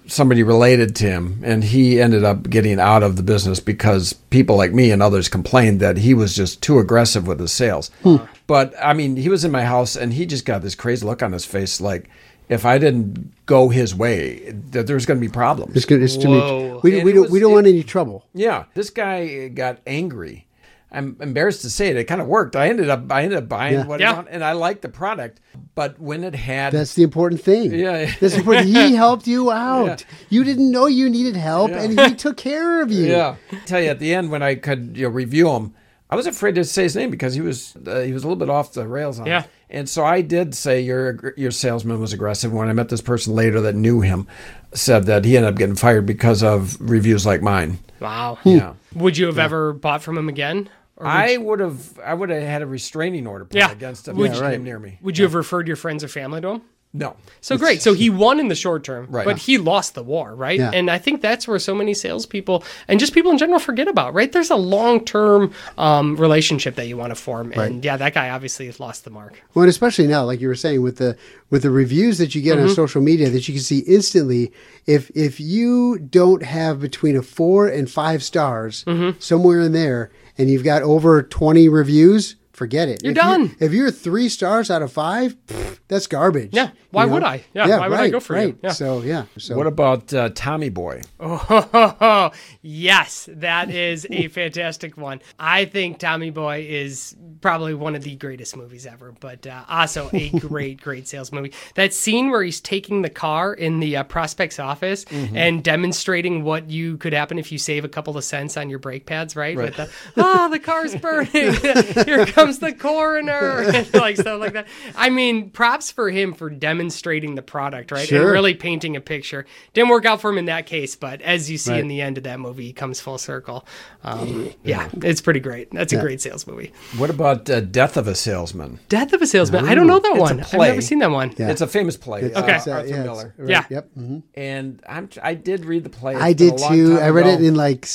somebody 0.08 0.42
related 0.42 0.96
to 0.96 1.04
him, 1.06 1.40
and 1.44 1.62
he 1.62 2.00
ended 2.00 2.24
up 2.24 2.48
getting 2.50 2.80
out 2.80 3.02
of 3.02 3.16
the 3.16 3.22
business 3.22 3.60
because 3.60 4.12
people 4.30 4.56
like 4.56 4.72
me 4.72 4.90
and 4.90 5.02
others 5.02 5.28
complained 5.28 5.80
that 5.80 5.98
he 5.98 6.14
was 6.14 6.34
just 6.34 6.62
too 6.62 6.78
aggressive 6.78 7.26
with 7.26 7.38
his 7.40 7.52
sales. 7.52 7.90
Hmm. 8.02 8.16
But 8.46 8.74
I 8.82 8.92
mean, 8.94 9.16
he 9.16 9.28
was 9.28 9.44
in 9.44 9.50
my 9.52 9.64
house, 9.64 9.94
and 9.96 10.12
he 10.12 10.26
just 10.26 10.44
got 10.44 10.62
this 10.62 10.74
crazy 10.74 11.06
look 11.06 11.22
on 11.22 11.32
his 11.32 11.44
face, 11.44 11.80
like 11.80 12.08
if 12.48 12.64
I 12.64 12.78
didn't 12.78 13.32
go 13.44 13.68
his 13.68 13.94
way, 13.94 14.50
that 14.70 14.86
there's 14.86 15.04
going 15.04 15.20
to 15.20 15.26
be 15.26 15.30
problems. 15.30 15.76
It's, 15.76 15.84
good, 15.84 16.02
it's 16.02 16.16
too 16.16 16.30
much. 16.30 16.82
We, 16.82 16.96
And 16.96 17.04
we 17.04 17.12
don't, 17.12 17.22
was- 17.22 17.30
we 17.30 17.40
don't 17.40 17.52
it- 17.52 17.54
want 17.54 17.66
any 17.66 17.82
trouble. 17.82 18.24
Yeah, 18.32 18.64
this 18.74 18.88
guy 18.90 19.48
got 19.48 19.78
angry. 19.86 20.46
I'm 20.90 21.16
embarrassed 21.20 21.60
to 21.62 21.70
say 21.70 21.88
it. 21.88 21.96
It 21.96 22.04
kind 22.04 22.20
of 22.20 22.26
worked. 22.26 22.56
I 22.56 22.68
ended 22.68 22.88
up 22.88 23.10
I 23.12 23.22
ended 23.22 23.38
up 23.38 23.48
buying 23.48 23.74
Yeah. 23.74 23.86
what 23.86 24.00
Yeah. 24.00 24.12
I 24.12 24.14
want, 24.14 24.28
and 24.30 24.42
I 24.42 24.52
liked 24.52 24.82
the 24.82 24.88
product. 24.88 25.40
But 25.74 26.00
when 26.00 26.24
it 26.24 26.34
had 26.34 26.72
That's 26.72 26.94
the 26.94 27.02
important 27.02 27.42
thing. 27.42 27.72
Yeah. 27.74 28.10
That's 28.20 28.36
important. 28.36 28.66
He 28.68 28.94
helped 28.94 29.26
you 29.26 29.50
out. 29.68 30.04
You 30.30 30.44
didn't 30.44 30.70
know 30.70 30.86
you 30.86 31.10
needed 31.10 31.36
help, 31.36 31.70
Yeah. 31.72 31.82
and 31.82 32.00
he 32.00 32.14
took 32.14 32.36
care 32.38 32.82
of 32.82 32.90
you. 32.90 33.06
Yeah. 33.08 33.36
I 33.52 33.56
tell 33.66 33.80
you 33.82 33.88
at 33.90 33.98
the 33.98 34.14
end 34.14 34.30
when 34.30 34.42
I 34.42 34.54
could 34.54 34.96
you 34.96 35.04
know, 35.04 35.10
review 35.10 35.50
him, 35.50 35.74
I 36.10 36.16
was 36.16 36.26
afraid 36.26 36.54
to 36.54 36.64
say 36.64 36.84
his 36.84 36.96
name 36.96 37.10
because 37.10 37.34
he 37.34 37.42
was 37.42 37.76
uh, 37.86 38.00
he 38.00 38.14
was 38.14 38.24
a 38.24 38.26
little 38.26 38.38
bit 38.38 38.48
off 38.48 38.72
the 38.72 38.88
rails 38.88 39.20
on 39.20 39.26
it. 39.26 39.30
Yeah. 39.30 39.42
And 39.68 39.86
so 39.86 40.06
I 40.06 40.22
did 40.22 40.54
say 40.54 40.80
your 40.80 41.34
your 41.36 41.50
salesman 41.50 42.00
was 42.00 42.14
aggressive. 42.14 42.50
When 42.50 42.70
I 42.70 42.72
met 42.72 42.88
this 42.88 43.02
person 43.02 43.34
later 43.34 43.60
that 43.60 43.74
knew 43.74 44.00
him, 44.00 44.26
said 44.72 45.04
that 45.04 45.26
he 45.26 45.36
ended 45.36 45.52
up 45.52 45.58
getting 45.58 45.76
fired 45.76 46.06
because 46.06 46.42
of 46.42 46.78
reviews 46.80 47.26
like 47.26 47.42
mine. 47.42 47.78
Wow. 48.00 48.38
Hmm. 48.42 48.48
Yeah. 48.48 48.74
Would 48.94 49.16
you 49.18 49.26
have 49.26 49.38
ever 49.38 49.72
bought 49.72 50.02
from 50.02 50.16
him 50.18 50.28
again? 50.28 50.68
Would 50.98 51.06
I 51.06 51.28
you, 51.30 51.40
would 51.42 51.60
have 51.60 51.98
I 52.04 52.14
would 52.14 52.28
have 52.30 52.42
had 52.42 52.62
a 52.62 52.66
restraining 52.66 53.26
order 53.26 53.44
put 53.44 53.56
Yeah. 53.56 53.70
against 53.70 54.08
him 54.08 54.16
Would 54.16 54.30
if 54.32 54.36
he 54.38 54.42
you- 54.44 54.50
came 54.50 54.64
near 54.64 54.78
me. 54.78 54.98
would 55.02 55.16
you 55.18 55.24
have 55.24 55.34
referred 55.34 55.66
your 55.68 55.76
friends 55.76 56.02
or 56.02 56.08
family 56.08 56.40
to 56.40 56.48
him? 56.48 56.62
No. 56.94 57.16
So 57.42 57.58
great. 57.58 57.82
So 57.82 57.92
he 57.92 58.08
won 58.08 58.40
in 58.40 58.48
the 58.48 58.54
short 58.54 58.82
term, 58.82 59.06
Right. 59.10 59.26
but 59.26 59.36
he 59.36 59.58
lost 59.58 59.94
the 59.94 60.02
war, 60.02 60.34
right? 60.34 60.58
Yeah. 60.58 60.70
And 60.72 60.90
I 60.90 60.96
think 60.96 61.20
that's 61.20 61.46
where 61.46 61.58
so 61.58 61.74
many 61.74 61.92
salespeople 61.92 62.64
and 62.88 62.98
just 62.98 63.12
people 63.12 63.30
in 63.30 63.36
general 63.36 63.58
forget 63.58 63.88
about, 63.88 64.14
right? 64.14 64.32
There's 64.32 64.50
a 64.50 64.56
long 64.56 65.04
term 65.04 65.52
um, 65.76 66.16
relationship 66.16 66.76
that 66.76 66.86
you 66.88 66.96
want 66.96 67.10
to 67.10 67.14
form, 67.14 67.52
and 67.52 67.84
yeah, 67.84 67.98
that 67.98 68.14
guy 68.14 68.30
obviously 68.30 68.66
has 68.66 68.80
lost 68.80 69.04
the 69.04 69.10
mark. 69.10 69.40
Well, 69.54 69.64
and 69.64 69.70
especially 69.70 70.06
now, 70.06 70.24
like 70.24 70.40
you 70.40 70.48
were 70.48 70.54
saying, 70.54 70.80
with 70.82 70.96
the 70.96 71.16
with 71.50 71.62
the 71.62 71.70
reviews 71.70 72.16
that 72.18 72.34
you 72.34 72.40
get 72.40 72.56
Mm-hmm. 72.56 72.68
on 72.70 72.74
social 72.74 73.02
media, 73.02 73.28
that 73.28 73.46
you 73.48 73.54
can 73.54 73.62
see 73.62 73.80
instantly. 73.80 74.50
If 74.86 75.10
if 75.14 75.38
you 75.38 75.98
don't 75.98 76.42
have 76.42 76.80
between 76.80 77.16
a 77.16 77.22
four 77.22 77.68
and 77.68 77.90
five 77.90 78.22
stars 78.22 78.84
Mm-hmm. 78.86 79.20
somewhere 79.20 79.60
in 79.60 79.72
there, 79.72 80.10
and 80.38 80.48
you've 80.48 80.64
got 80.64 80.82
over 80.82 81.22
twenty 81.22 81.68
reviews, 81.68 82.36
forget 82.58 82.88
it. 82.88 83.02
You're 83.02 83.12
if 83.12 83.16
done. 83.16 83.56
if 83.60 83.72
you're 83.72 83.90
three 83.90 84.28
stars 84.28 84.70
out 84.70 84.82
of 84.82 84.92
five, 84.92 85.36
pff, 85.46 85.78
that's 85.88 86.06
garbage. 86.06 86.50
Yeah. 86.52 86.70
Why 86.90 87.04
would 87.04 87.22
I? 87.22 87.44
Yeah, 87.54 87.78
why 87.78 87.88
would 87.88 88.00
I 88.00 88.08
go 88.10 88.18
for 88.20 88.38
you? 88.40 88.58
Yeah. 88.62 88.70
So 88.72 89.02
yeah. 89.02 89.24
So 89.38 89.56
What 89.56 89.66
about 89.66 90.12
uh, 90.12 90.30
Tommy 90.34 90.68
Boy? 90.70 91.02
Oh, 91.20 92.30
yes, 92.62 93.28
that 93.32 93.70
is 93.70 94.06
a 94.10 94.28
fantastic 94.28 94.96
one. 94.96 95.20
I 95.38 95.64
think 95.66 95.98
Tommy 95.98 96.30
Boy 96.30 96.66
is 96.68 97.14
probably 97.40 97.74
one 97.74 97.94
of 97.94 98.02
the 98.02 98.16
greatest 98.16 98.56
movies 98.56 98.86
ever, 98.86 99.12
but 99.20 99.46
uh, 99.46 99.64
also 99.68 100.08
a 100.12 100.30
great, 100.40 100.80
great 100.80 101.06
sales 101.06 101.30
movie. 101.30 101.52
That 101.74 101.92
scene 101.94 102.30
where 102.30 102.42
he's 102.42 102.60
taking 102.60 103.02
the 103.02 103.10
car 103.10 103.52
in 103.54 103.80
the 103.80 103.98
uh, 103.98 104.04
prospect's 104.04 104.58
office 104.58 105.04
Mm-hmm. 105.08 105.36
and 105.36 105.62
demonstrating 105.62 106.42
what 106.44 106.70
you 106.70 106.96
could 106.96 107.12
happen 107.12 107.38
if 107.38 107.52
you 107.52 107.58
save 107.58 107.84
a 107.84 107.88
couple 107.88 108.16
of 108.16 108.24
cents 108.24 108.56
on 108.56 108.70
your 108.70 108.78
brake 108.78 109.04
pads, 109.06 109.36
right? 109.36 109.56
With 109.56 109.76
the, 109.76 109.90
oh, 110.16 110.48
the 110.50 110.58
car's 110.58 110.94
burning. 110.96 111.28
Here 112.04 112.24
comes 112.26 112.47
comes 112.48 112.58
the 112.60 112.72
coroner, 112.72 113.60
and 113.62 113.94
like 113.94 114.16
stuff 114.16 114.40
like 114.40 114.52
that. 114.54 114.66
I 114.96 115.10
mean, 115.10 115.50
props 115.50 115.90
for 115.90 116.10
him 116.10 116.32
for 116.32 116.48
demonstrating 116.50 117.34
the 117.34 117.42
product, 117.42 117.92
right? 117.92 118.06
Sure. 118.08 118.22
And 118.22 118.30
really 118.32 118.54
painting 118.54 118.96
a 118.96 119.00
picture. 119.00 119.46
Didn't 119.74 119.90
work 119.90 120.04
out 120.06 120.20
for 120.20 120.30
him 120.30 120.38
in 120.38 120.46
that 120.46 120.66
case, 120.66 120.96
but 120.96 121.20
as 121.22 121.50
you 121.50 121.58
see 121.58 121.72
Right. 121.72 121.80
in 121.80 121.88
the 121.88 122.00
end 122.00 122.16
of 122.18 122.24
that 122.24 122.40
movie, 122.40 122.64
he 122.64 122.72
comes 122.72 123.00
full 123.00 123.18
circle. 123.18 123.66
Um, 124.02 124.50
yeah, 124.64 124.88
it's 125.02 125.20
pretty 125.20 125.40
great. 125.40 125.70
That's 125.70 125.92
a 125.92 126.00
great 126.00 126.20
sales 126.20 126.46
movie. 126.46 126.72
What 126.96 127.10
about 127.10 127.48
uh, 127.50 127.60
Death 127.60 127.96
of 127.96 128.08
a 128.08 128.14
Salesman? 128.14 128.78
Death 128.88 129.12
of 129.12 129.20
a 129.20 129.26
Salesman. 129.26 129.66
I 129.66 129.74
don't 129.74 129.86
know 129.86 129.98
that 129.98 130.08
It's 130.12 130.18
a 130.18 130.20
one. 130.20 130.40
I've 130.40 130.46
play. 130.46 130.68
never 130.68 130.80
seen 130.80 130.98
that 131.00 131.10
one. 131.10 131.34
Yeah. 131.36 131.50
It's 131.50 131.60
a 131.60 131.66
famous 131.66 131.96
play. 131.96 132.22
It's- 132.22 132.36
uh, 132.36 132.44
Okay. 132.44 132.70
uh, 132.70 132.74
Arthur 132.76 132.88
yeah, 132.88 133.02
Miller. 133.02 133.34
right, 133.36 133.50
Yeah. 133.50 133.64
Yep. 133.68 133.88
mhm. 133.98 134.22
And 134.34 134.82
I'm 134.88 135.08
I 135.22 135.34
did 135.34 135.64
read 135.66 135.84
the 135.84 135.90
play. 135.90 136.14
It's 136.14 136.22
I 136.22 136.32
did 136.32 136.56
too. 136.58 136.98
I 137.00 137.10
read 137.10 137.26
it 137.26 137.42
in 137.44 137.54
like 137.54 137.86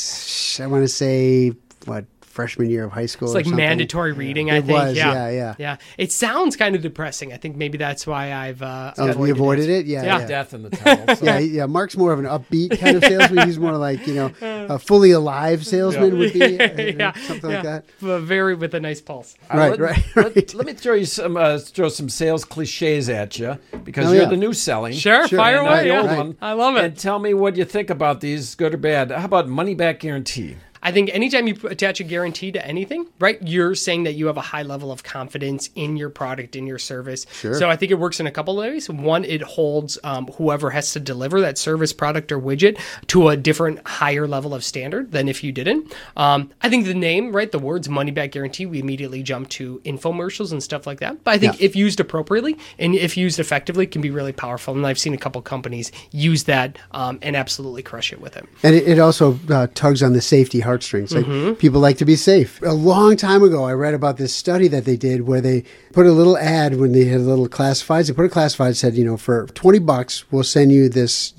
I 0.60 0.68
want 0.68 0.84
to 0.84 0.88
say 0.88 1.54
what 1.86 2.06
freshman 2.34 2.70
year 2.70 2.84
of 2.84 2.92
high 2.92 3.06
school. 3.06 3.28
It's 3.28 3.36
or 3.36 3.40
like 3.40 3.46
something. 3.46 3.58
mandatory 3.58 4.12
reading, 4.12 4.50
I 4.50 4.58
It 4.58 4.66
think. 4.66 4.78
was, 4.78 4.98
yeah. 4.98 5.14
yeah, 5.14 5.30
yeah. 5.30 5.56
Yeah. 5.60 5.78
It 5.98 6.12
sounds 6.12 6.56
kind 6.56 6.76
of 6.76 6.82
depressing. 6.82 7.32
I 7.32 7.38
think 7.38 7.56
maybe 7.56 7.78
that's 7.78 8.08
why 8.08 8.34
I've 8.34 8.62
uh, 8.62 8.94
Oh, 8.98 9.24
you 9.26 9.32
avoided 9.34 9.70
it? 9.70 9.86
Yeah, 9.86 10.04
Yeah. 10.04 10.20
yeah. 10.20 10.28
Death 10.28 10.54
in 10.54 10.64
the 10.64 10.70
title. 10.72 11.16
So. 11.16 11.26
Yeah, 11.26 11.38
yeah. 11.40 11.66
Mark's 11.68 11.96
more 11.96 12.12
of 12.12 12.18
an 12.20 12.26
upbeat 12.26 12.80
kind 12.80 12.98
of 12.98 13.04
salesman. 13.04 13.46
He's 13.48 13.60
more 13.60 13.78
like 13.78 14.08
you 14.08 14.16
know 14.16 14.32
a 14.42 14.80
fully 14.80 15.12
alive 15.12 15.66
salesman 15.66 16.18
would 16.18 16.34
be 16.34 16.42
uh, 16.60 16.82
yeah, 16.82 17.14
something 17.14 17.52
like 17.52 17.64
that. 17.64 17.86
But 18.02 18.22
very 18.22 18.56
with 18.56 18.74
a 18.74 18.80
nice 18.80 19.00
pulse. 19.02 19.36
Uh, 19.52 19.58
Right, 19.58 19.70
let, 19.72 19.80
right, 19.80 20.06
let- 20.16 20.36
right. 20.36 20.54
Let, 20.56 20.66
me 20.66 20.74
throw 20.74 20.96
you 20.96 21.06
some 21.06 21.38
uh, 21.38 21.60
throw 21.60 21.90
some 21.90 22.10
sales 22.10 22.44
cliches 22.46 23.10
at 23.10 23.38
you 23.38 23.58
because 23.84 24.08
Oh, 24.08 24.12
you're 24.14 24.24
yeah. 24.24 24.30
the 24.30 24.38
new 24.38 24.54
selling. 24.54 24.94
Sure, 24.94 25.28
Sure. 25.28 25.38
fire 25.38 25.58
away. 25.60 25.82
I'm 25.92 26.06
yeah. 26.06 26.18
Right. 26.18 26.36
I 26.42 26.54
love 26.54 26.76
it. 26.78 26.84
And 26.84 26.98
tell 26.98 27.20
me 27.20 27.34
what 27.34 27.56
you 27.58 27.66
think 27.66 27.90
about 27.92 28.22
these, 28.22 28.56
good 28.56 28.74
or 28.74 28.78
bad. 28.78 29.12
How 29.12 29.26
about 29.26 29.48
money 29.48 29.76
back 29.76 30.00
guarantee? 30.00 30.56
I 30.84 30.92
think 30.92 31.10
anytime 31.14 31.48
you 31.48 31.56
attach 31.64 32.00
a 32.02 32.04
guarantee 32.04 32.52
to 32.52 32.64
anything, 32.66 33.08
right, 33.20 33.42
you're 33.42 33.74
saying 33.74 34.04
that 34.04 34.14
you 34.14 34.28
have 34.28 34.38
a 34.38 34.42
high 34.42 34.64
level 34.64 34.92
of 34.92 35.02
confidence 35.04 35.70
in 35.76 35.96
your 35.98 36.10
product, 36.10 36.56
in 36.56 36.68
your 36.68 36.78
service. 36.78 37.26
Sure. 37.32 37.56
So 37.56 37.70
I 37.70 37.78
think 37.78 37.92
it 37.92 37.96
works 37.96 38.20
in 38.20 38.28
a 38.28 38.32
couple 38.32 38.60
of 38.60 38.66
ways. 38.70 38.90
One, 38.90 39.24
it 39.24 39.42
holds 39.42 39.98
um, 40.04 40.28
whoever 40.38 40.70
has 40.72 40.92
to 40.92 41.00
deliver 41.00 41.40
that 41.42 41.58
service, 41.58 41.94
product, 41.94 42.32
or 42.32 42.40
widget 42.40 42.78
to 43.08 43.30
a 43.30 43.38
different, 43.38 43.88
higher 43.88 44.28
level 44.28 44.54
of 44.54 44.64
standard 44.64 45.12
than 45.14 45.30
if 45.30 45.44
you 45.44 45.52
didn't. 45.54 45.94
Um, 46.18 46.52
I 46.62 46.70
think 46.70 46.86
the 46.86 46.94
name, 46.94 47.34
right, 47.34 47.52
the 47.52 47.60
words 47.60 47.88
money 47.88 48.12
back 48.12 48.32
guarantee, 48.32 48.66
we 48.66 48.80
immediately 48.80 49.24
jump 49.24 49.50
to 49.50 49.80
infomercials 49.86 50.52
and 50.52 50.62
stuff 50.62 50.86
like 50.86 51.00
that. 51.00 51.24
But 51.24 51.32
I 51.32 51.38
think 51.38 51.60
Yeah. 51.60 51.66
if 51.66 51.76
used 51.78 52.02
appropriately 52.02 52.58
and 52.78 52.94
if 52.94 53.16
used 53.16 53.40
effectively, 53.40 53.88
can 53.88 54.02
be 54.02 54.10
really 54.10 54.34
powerful. 54.34 54.76
And 54.76 54.86
I've 54.86 55.00
seen 55.00 55.14
a 55.14 55.18
couple 55.18 55.42
companies 55.42 55.92
use 56.12 56.44
that 56.44 56.78
um, 56.92 57.20
and 57.22 57.36
absolutely 57.38 57.84
crush 57.84 58.12
it 58.12 58.20
with 58.20 58.36
it. 58.36 58.46
And 58.64 58.76
it, 58.76 58.88
it 58.88 59.00
also 59.00 59.40
uh, 59.50 59.68
tugs 59.74 60.04
on 60.04 60.12
the 60.14 60.22
safety 60.22 60.60
heartstrings. 60.74 61.14
Like 61.14 61.26
Mm-hmm. 61.26 61.54
people 61.54 61.80
like 61.80 61.98
to 62.00 62.06
be 62.06 62.16
safe. 62.16 62.62
A 62.64 62.74
long 62.74 63.16
time 63.16 63.44
ago, 63.44 63.64
I 63.64 63.74
read 63.74 63.94
about 63.94 64.18
this 64.18 64.34
study 64.36 64.68
that 64.70 64.86
they 64.86 64.98
did 64.98 65.22
where 65.28 65.42
they 65.42 65.64
put 65.94 66.06
a 66.06 66.12
little 66.12 66.38
ad 66.38 66.76
when 66.80 66.92
they 66.92 67.06
had 67.06 67.22
a 67.22 67.24
little 67.24 67.48
classifieds. 67.48 68.08
They 68.08 68.14
put 68.14 68.26
a 68.26 68.30
classified 68.30 68.76
said, 68.76 68.96
you 68.96 69.06
know, 69.06 69.18
for 69.18 69.46
twenty 69.48 69.80
bucks, 69.80 70.26
we'll 70.32 70.44
send 70.44 70.72
you 70.72 70.90
this 70.90 71.34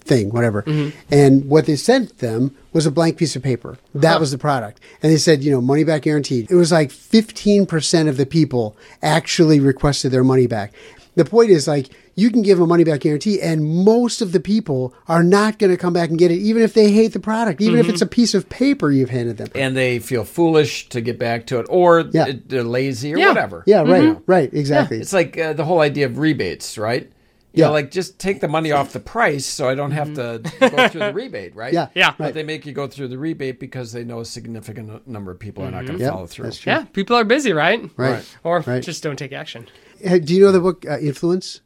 thing, 0.00 0.30
whatever. 0.30 0.62
Mm-hmm. 0.62 0.98
And 1.10 1.44
what 1.48 1.66
they 1.66 1.76
sent 1.76 2.18
them 2.18 2.56
was 2.72 2.84
a 2.86 2.90
blank 2.90 3.16
piece 3.16 3.36
of 3.36 3.42
paper. 3.42 3.78
That 3.94 4.18
was 4.18 4.30
the 4.32 4.38
product. 4.38 4.80
And 5.02 5.12
they 5.12 5.16
said, 5.18 5.44
you 5.44 5.52
know, 5.52 5.60
money 5.60 5.84
back 5.84 6.02
guaranteed. 6.02 6.50
It 6.50 6.56
was 6.56 6.72
like 6.72 6.90
15% 6.90 8.08
of 8.08 8.16
the 8.16 8.26
people 8.26 8.76
actually 9.02 9.60
requested 9.60 10.10
their 10.10 10.24
money 10.24 10.46
back. 10.48 10.72
The 11.16 11.24
point 11.24 11.50
is 11.50 11.66
like 11.66 11.88
you 12.14 12.30
can 12.30 12.42
give 12.42 12.60
a 12.60 12.66
money 12.66 12.84
back 12.84 13.00
guarantee 13.00 13.40
and 13.40 13.64
most 13.84 14.20
of 14.22 14.32
the 14.32 14.40
people 14.40 14.94
are 15.08 15.22
not 15.22 15.58
going 15.58 15.70
to 15.70 15.76
come 15.76 15.92
back 15.92 16.08
and 16.10 16.18
get 16.18 16.30
it 16.30 16.36
even 16.36 16.62
if 16.62 16.74
they 16.74 16.92
hate 16.92 17.12
the 17.12 17.20
product, 17.20 17.60
even 17.60 17.78
if 17.78 17.86
Mm-hmm. 17.86 17.92
it's 17.94 18.02
a 18.02 18.06
piece 18.06 18.34
of 18.34 18.48
paper 18.48 18.90
you've 18.90 19.10
handed 19.10 19.36
them. 19.38 19.48
And 19.54 19.76
they 19.76 19.98
feel 19.98 20.24
foolish 20.24 20.88
to 20.90 21.00
get 21.00 21.18
back 21.18 21.46
to 21.48 21.58
it, 21.58 21.66
or 21.68 22.00
Yeah. 22.12 22.32
they're 22.46 22.62
lazy, 22.62 23.12
or 23.14 23.18
Yeah. 23.18 23.28
whatever. 23.28 23.64
Yeah, 23.66 23.82
right. 23.82 24.16
Right, 24.26 24.52
exactly. 24.54 24.98
It's 25.00 25.12
like 25.12 25.36
uh, 25.38 25.52
the 25.52 25.64
whole 25.64 25.80
idea 25.80 26.06
of 26.06 26.18
rebates, 26.18 26.78
right? 26.78 27.10
You 27.52 27.60
Yeah. 27.62 27.66
know, 27.66 27.72
like 27.72 27.90
just 27.90 28.18
take 28.20 28.40
the 28.40 28.46
money 28.48 28.70
off 28.70 28.92
the 28.92 29.00
price 29.00 29.44
so 29.44 29.68
I 29.68 29.74
don't 29.74 29.90
have 29.90 30.14
to 30.14 30.40
go 30.60 30.88
through 30.88 31.00
the 31.00 31.12
rebate, 31.22 31.56
right? 31.56 31.72
Yeah, 31.72 31.88
Yeah. 31.94 32.14
But 32.16 32.24
right. 32.24 32.34
they 32.34 32.42
make 32.44 32.64
you 32.64 32.72
go 32.72 32.86
through 32.86 33.08
the 33.08 33.18
rebate 33.18 33.58
because 33.58 33.92
they 33.92 34.04
know 34.04 34.20
a 34.20 34.24
significant 34.24 35.06
number 35.08 35.32
of 35.32 35.38
people 35.40 35.64
are 35.64 35.70
not 35.70 35.84
going 35.84 35.98
to 35.98 36.04
Yep, 36.04 36.12
follow 36.12 36.26
through. 36.26 36.44
that's 36.44 36.58
true. 36.58 36.72
Yeah, 36.72 36.84
people 36.92 37.16
are 37.16 37.24
busy, 37.24 37.52
right? 37.52 37.90
Right. 37.96 38.24
Or 38.44 38.60
Right. 38.60 38.82
just 38.82 39.02
don't 39.02 39.16
take 39.16 39.32
action. 39.32 39.66
Hey, 40.00 40.20
Do 40.20 40.32
you 40.34 40.44
know 40.44 40.52
the 40.52 40.60
book 40.60 40.86
uh, 40.88 40.98
Influence? 40.98 41.60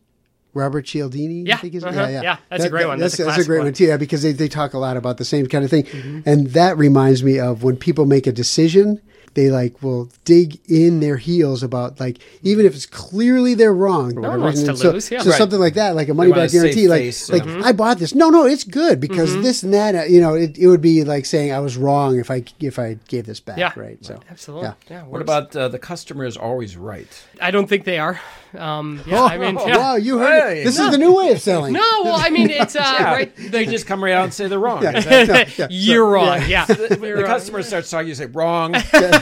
Robert 0.54 0.82
Cialdini, 0.82 1.40
I 1.40 1.48
Yeah, 1.48 1.56
think 1.56 1.74
is 1.74 1.82
uh-huh, 1.82 2.06
yeah, 2.22 2.36
that's 2.48 2.62
a 2.62 2.70
great 2.70 2.86
one. 2.86 3.00
That's, 3.00 3.16
That's 3.16 3.28
a 3.28 3.32
that's 3.32 3.44
a 3.44 3.44
great 3.44 3.58
one. 3.58 3.66
one 3.66 3.72
too, 3.74 3.86
yeah, 3.86 3.96
because 3.96 4.22
they, 4.22 4.30
they 4.30 4.46
talk 4.46 4.72
a 4.72 4.78
lot 4.78 4.96
about 4.96 5.16
the 5.18 5.24
same 5.24 5.46
kind 5.48 5.64
of 5.64 5.70
thing. 5.70 5.82
Mm-hmm. 5.82 6.20
And 6.26 6.46
that 6.50 6.78
reminds 6.78 7.24
me 7.24 7.40
of 7.40 7.64
when 7.64 7.76
people 7.76 8.06
make 8.06 8.28
a 8.28 8.32
decision, 8.32 9.02
they 9.34 9.50
like 9.50 9.82
will 9.82 10.08
dig 10.24 10.58
in 10.70 11.00
their 11.00 11.16
heels 11.16 11.62
about 11.62 12.00
like 12.00 12.18
even 12.42 12.64
if 12.66 12.74
it's 12.74 12.86
clearly 12.86 13.54
they're 13.54 13.74
wrong. 13.74 14.16
or 14.16 14.22
one 14.22 14.40
wants 14.40 14.62
to 14.62 14.76
so, 14.76 14.90
lose, 14.92 15.10
yeah. 15.10 15.20
so 15.20 15.30
Right. 15.30 15.38
something 15.38 15.60
like 15.60 15.74
that, 15.74 15.94
like 15.94 16.08
a 16.08 16.14
money 16.14 16.32
back 16.32 16.50
guarantee, 16.50 16.88
like 16.88 17.02
face, 17.02 17.30
like 17.30 17.44
yeah. 17.44 17.62
I 17.64 17.72
bought 17.72 17.98
this. 17.98 18.14
No, 18.14 18.30
no, 18.30 18.46
it's 18.46 18.64
good 18.64 19.00
because 19.00 19.30
Mm-hmm. 19.30 19.42
this 19.42 19.62
and 19.62 19.72
that. 19.74 19.94
uh, 19.94 20.02
You 20.04 20.20
know, 20.20 20.34
it, 20.34 20.58
it 20.58 20.66
would 20.68 20.80
be 20.80 21.04
like 21.04 21.26
saying 21.26 21.52
I 21.52 21.60
was 21.60 21.76
wrong 21.76 22.18
if 22.18 22.30
I 22.30 22.44
if 22.60 22.78
I 22.78 22.98
gave 23.08 23.26
this 23.26 23.40
back. 23.40 23.58
Yeah. 23.58 23.72
Right. 23.76 23.98
So 24.04 24.20
Absolutely. 24.30 24.68
Yeah. 24.68 24.74
Yeah. 24.90 25.02
What 25.04 25.22
about 25.22 25.54
uh, 25.56 25.68
the 25.68 25.78
customer 25.78 26.24
is 26.24 26.36
always 26.36 26.76
right? 26.76 27.08
I 27.40 27.50
don't 27.50 27.66
think 27.68 27.84
they 27.84 27.98
are. 27.98 28.20
Um, 28.56 29.00
yeah, 29.06 29.18
Oh, 29.20 29.26
I 29.26 29.36
mean, 29.36 29.56
yeah. 29.66 29.76
wow, 29.76 29.96
you 29.96 30.18
heard 30.18 30.42
Hey. 30.48 30.60
it. 30.60 30.64
This 30.64 30.78
is 30.78 30.90
the 30.92 30.98
new 30.98 31.12
way 31.12 31.32
of 31.32 31.40
selling. 31.40 31.72
No, 31.72 31.80
well, 32.04 32.16
I 32.16 32.30
mean, 32.30 32.50
it's 32.50 32.76
uh, 32.76 32.78
Yeah. 32.98 33.12
right. 33.12 33.36
They 33.36 33.64
just 33.64 33.74
just 33.74 33.86
come 33.88 34.04
right 34.04 34.12
out 34.12 34.22
and 34.22 34.32
say 34.32 34.46
they're 34.46 34.60
wrong. 34.60 34.84
Is 34.84 35.04
Yeah, 35.04 35.24
that- 35.24 35.58
yeah. 35.58 35.66
you're 35.68 36.08
wrong. 36.08 36.40
Yeah. 36.46 36.64
the 36.66 36.96
You're 37.02 37.16
wrong. 37.16 37.26
customer 37.26 37.62
starts 37.64 37.90
talking, 37.90 38.06
you 38.06 38.14
say 38.14 38.26
wrong, 38.26 38.72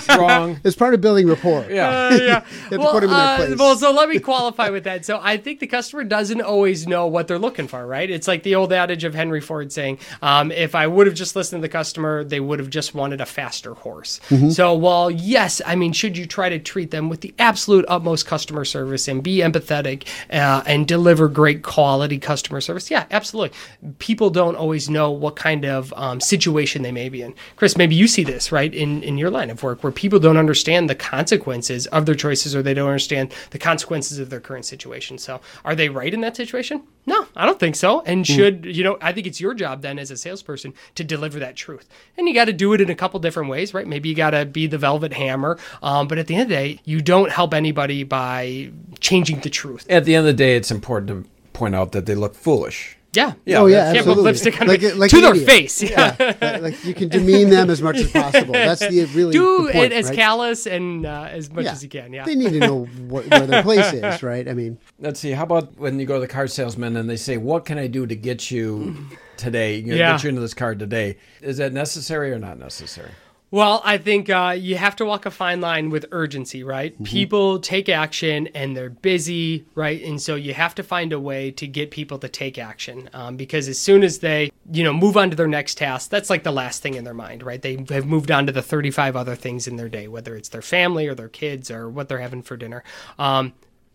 wrong. 0.08 0.60
It's 0.64 0.76
part 0.76 0.94
of 0.94 1.00
building 1.00 1.26
rapport. 1.28 1.66
Yeah. 1.70 1.88
Uh, 1.88 2.16
yeah. 2.16 2.40
to 2.70 2.78
put 2.78 3.02
'em 3.02 3.04
in 3.04 3.10
their 3.10 3.18
uh, 3.18 3.56
well, 3.58 3.76
so 3.76 3.92
let 3.92 4.08
me 4.08 4.18
qualify 4.18 4.70
with 4.70 4.84
that. 4.84 5.04
So 5.04 5.18
I 5.22 5.36
think 5.36 5.60
the 5.60 5.66
customer 5.66 6.04
doesn't 6.04 6.40
always 6.40 6.86
know 6.86 7.06
what 7.06 7.28
they're 7.28 7.38
looking 7.38 7.68
for, 7.68 7.86
right? 7.86 8.08
It's 8.08 8.28
like 8.28 8.42
the 8.42 8.54
old 8.54 8.72
adage 8.72 9.04
of 9.04 9.14
Henry 9.14 9.40
Ford 9.40 9.72
saying, 9.72 9.98
um, 10.20 10.50
if 10.52 10.74
I 10.74 10.86
would 10.86 11.06
have 11.06 11.16
just 11.16 11.36
listened 11.36 11.62
to 11.62 11.68
the 11.68 11.72
customer, 11.72 12.24
they 12.24 12.40
would 12.40 12.58
have 12.58 12.70
just 12.70 12.94
wanted 12.94 13.20
a 13.20 13.26
faster 13.26 13.74
horse. 13.74 14.20
Mm-hmm. 14.28 14.50
So 14.50 14.74
while, 14.74 15.10
yes, 15.10 15.60
I 15.64 15.74
mean, 15.76 15.92
should 15.92 16.16
you 16.16 16.26
try 16.26 16.48
to 16.48 16.58
treat 16.58 16.90
them 16.90 17.08
with 17.08 17.20
the 17.20 17.34
absolute 17.38 17.84
utmost 17.88 18.26
customer 18.26 18.64
service 18.64 19.08
and 19.08 19.22
be 19.22 19.38
empathetic 19.38 20.06
uh, 20.30 20.62
and 20.66 20.86
deliver 20.86 21.28
great 21.28 21.62
quality 21.62 22.18
customer 22.18 22.60
service? 22.60 22.90
Yeah, 22.90 23.06
absolutely. 23.10 23.56
People 23.98 24.30
don't 24.30 24.56
always 24.56 24.88
know 24.88 25.10
what 25.10 25.36
kind 25.36 25.64
of 25.64 25.92
um, 25.96 26.20
situation 26.20 26.82
they 26.82 26.92
may 26.92 27.08
be 27.08 27.22
in. 27.22 27.34
Chris, 27.56 27.76
maybe 27.76 27.94
you 27.94 28.06
see 28.08 28.24
this, 28.24 28.52
right, 28.52 28.72
in, 28.74 29.02
in 29.02 29.18
your 29.18 29.30
line 29.30 29.50
of 29.50 29.62
work 29.62 29.82
where 29.82 29.91
people 29.92 30.18
don't 30.18 30.36
understand 30.36 30.88
the 30.88 30.94
consequences 30.94 31.86
of 31.88 32.06
their 32.06 32.14
choices 32.14 32.54
or 32.54 32.62
they 32.62 32.74
don't 32.74 32.88
understand 32.88 33.32
the 33.50 33.58
consequences 33.58 34.18
of 34.18 34.30
their 34.30 34.40
current 34.40 34.64
situation. 34.64 35.18
So 35.18 35.40
are 35.64 35.74
they 35.74 35.88
right 35.88 36.12
in 36.12 36.20
that 36.22 36.36
situation? 36.36 36.82
No, 37.06 37.26
I 37.34 37.46
don't 37.46 37.58
think 37.58 37.76
so. 37.76 38.02
And 38.02 38.26
should, 38.26 38.64
you 38.64 38.84
know, 38.84 38.96
I 39.00 39.12
think 39.12 39.26
it's 39.26 39.40
your 39.40 39.54
job 39.54 39.82
then 39.82 39.98
as 39.98 40.10
a 40.10 40.16
salesperson 40.16 40.72
to 40.94 41.04
deliver 41.04 41.38
that 41.40 41.56
truth. 41.56 41.88
And 42.16 42.28
you 42.28 42.34
got 42.34 42.44
to 42.44 42.52
do 42.52 42.72
it 42.74 42.80
in 42.80 42.90
a 42.90 42.94
couple 42.94 43.18
different 43.20 43.48
ways, 43.48 43.74
right? 43.74 43.86
Maybe 43.86 44.08
you 44.08 44.14
got 44.14 44.30
to 44.30 44.44
be 44.44 44.66
the 44.66 44.78
velvet 44.78 45.12
hammer. 45.12 45.58
Um, 45.82 46.06
but 46.06 46.18
at 46.18 46.28
the 46.28 46.34
end 46.34 46.42
of 46.44 46.48
the 46.48 46.54
day, 46.54 46.80
you 46.84 47.00
don't 47.00 47.30
help 47.30 47.54
anybody 47.54 48.04
by 48.04 48.70
changing 49.00 49.40
the 49.40 49.50
truth. 49.50 49.84
At 49.90 50.04
the 50.04 50.14
end 50.14 50.26
of 50.26 50.32
the 50.32 50.38
day, 50.38 50.56
it's 50.56 50.70
important 50.70 51.08
to 51.08 51.30
point 51.52 51.74
out 51.74 51.92
that 51.92 52.06
they 52.06 52.14
look 52.14 52.34
foolish. 52.34 52.96
Yeah. 53.14 53.34
Yeah, 53.44 53.58
Oh 53.58 53.66
yeah, 53.66 53.92
Yeah, 53.92 53.98
absolutely. 53.98 54.14
put 54.14 54.22
lipstick 54.24 54.60
on 54.62 54.66
Like- 54.68 54.94
like 54.96 55.10
to 55.10 55.20
their 55.20 55.30
idiot. 55.32 55.46
face. 55.46 55.82
Yeah. 55.82 56.16
Like- 56.18 56.62
like 56.62 56.84
you 56.84 56.94
can 56.94 57.08
demean 57.08 57.50
them 57.50 57.68
as 57.68 57.82
much 57.82 57.98
as 57.98 58.10
possible. 58.10 58.54
That's 58.54 58.80
the 58.80 59.04
really 59.14 59.32
Do 59.32 59.66
the 59.66 59.72
point, 59.72 59.92
it 59.92 59.92
as 59.92 60.06
right? 60.06 60.16
callous 60.16 60.66
and 60.66 61.04
uh, 61.04 61.28
as 61.30 61.50
much 61.50 61.64
Yeah. 61.66 61.72
as 61.72 61.82
you 61.82 61.90
can. 61.90 62.12
Yeah. 62.14 62.24
They 62.24 62.34
need 62.34 62.52
to 62.54 62.58
know 62.60 62.84
what, 63.08 63.26
where 63.28 63.46
their 63.46 63.62
place 63.62 63.92
is, 63.92 64.22
right? 64.32 64.48
I 64.48 64.54
mean, 64.54 64.78
Let's 64.98 65.20
see. 65.20 65.32
How 65.32 65.42
about 65.42 65.76
when 65.78 65.98
you 66.00 66.06
go 66.06 66.14
to 66.14 66.20
the 66.20 66.28
car 66.28 66.46
salesman 66.46 66.96
and 66.96 67.10
they 67.10 67.16
say, 67.16 67.36
"What 67.36 67.64
can 67.66 67.76
I 67.76 67.86
do 67.86 68.06
to 68.06 68.14
get 68.16 68.50
you 68.50 68.96
today? 69.36 69.76
You 69.76 69.86
know, 69.92 69.94
Yeah. 69.96 70.12
Get 70.12 70.22
you 70.24 70.28
into 70.30 70.40
this 70.40 70.54
car 70.54 70.74
today? 70.74 71.16
Is 71.42 71.58
that 71.58 71.72
necessary 71.72 72.32
or 72.32 72.38
not 72.38 72.58
necessary?" 72.58 73.10
Well, 73.52 73.82
I 73.84 73.98
think 73.98 74.30
uh, 74.30 74.56
you 74.58 74.76
have 74.78 74.96
to 74.96 75.04
walk 75.04 75.26
a 75.26 75.30
fine 75.30 75.60
line 75.60 75.90
with 75.90 76.06
urgency, 76.10 76.64
right? 76.64 76.96
People 77.04 77.58
take 77.60 77.90
action 77.90 78.46
and 78.54 78.74
they're 78.74 78.88
busy, 78.88 79.66
right? 79.74 80.02
And 80.02 80.22
so 80.22 80.36
you 80.36 80.54
have 80.54 80.74
to 80.76 80.82
find 80.82 81.12
a 81.12 81.20
way 81.20 81.50
to 81.50 81.66
get 81.66 81.90
people 81.90 82.18
to 82.20 82.30
take 82.30 82.56
action 82.56 83.10
um, 83.12 83.36
because 83.36 83.68
as 83.68 83.78
soon 83.78 84.04
as 84.04 84.20
they, 84.20 84.50
you 84.72 84.82
know, 84.82 84.94
move 84.94 85.18
on 85.18 85.28
to 85.28 85.36
their 85.36 85.46
next 85.46 85.74
task, 85.74 86.08
that's 86.08 86.30
like 86.30 86.44
the 86.44 86.50
last 86.50 86.80
thing 86.82 86.94
in 86.94 87.04
their 87.04 87.12
mind, 87.12 87.42
right? 87.42 87.60
They 87.60 87.84
have 87.90 88.06
moved 88.06 88.30
on 88.30 88.46
to 88.46 88.52
the 88.52 88.62
35 88.62 89.16
other 89.16 89.34
things 89.34 89.68
in 89.68 89.76
their 89.76 89.90
day, 89.90 90.08
whether 90.08 90.34
it's 90.34 90.48
their 90.48 90.62
family 90.62 91.06
or 91.06 91.14
their 91.14 91.28
kids 91.28 91.70
or 91.70 91.90
what 91.90 92.08
they're 92.08 92.20
having 92.20 92.40
for 92.40 92.56
dinner. 92.56 92.82
Um, 93.18 93.52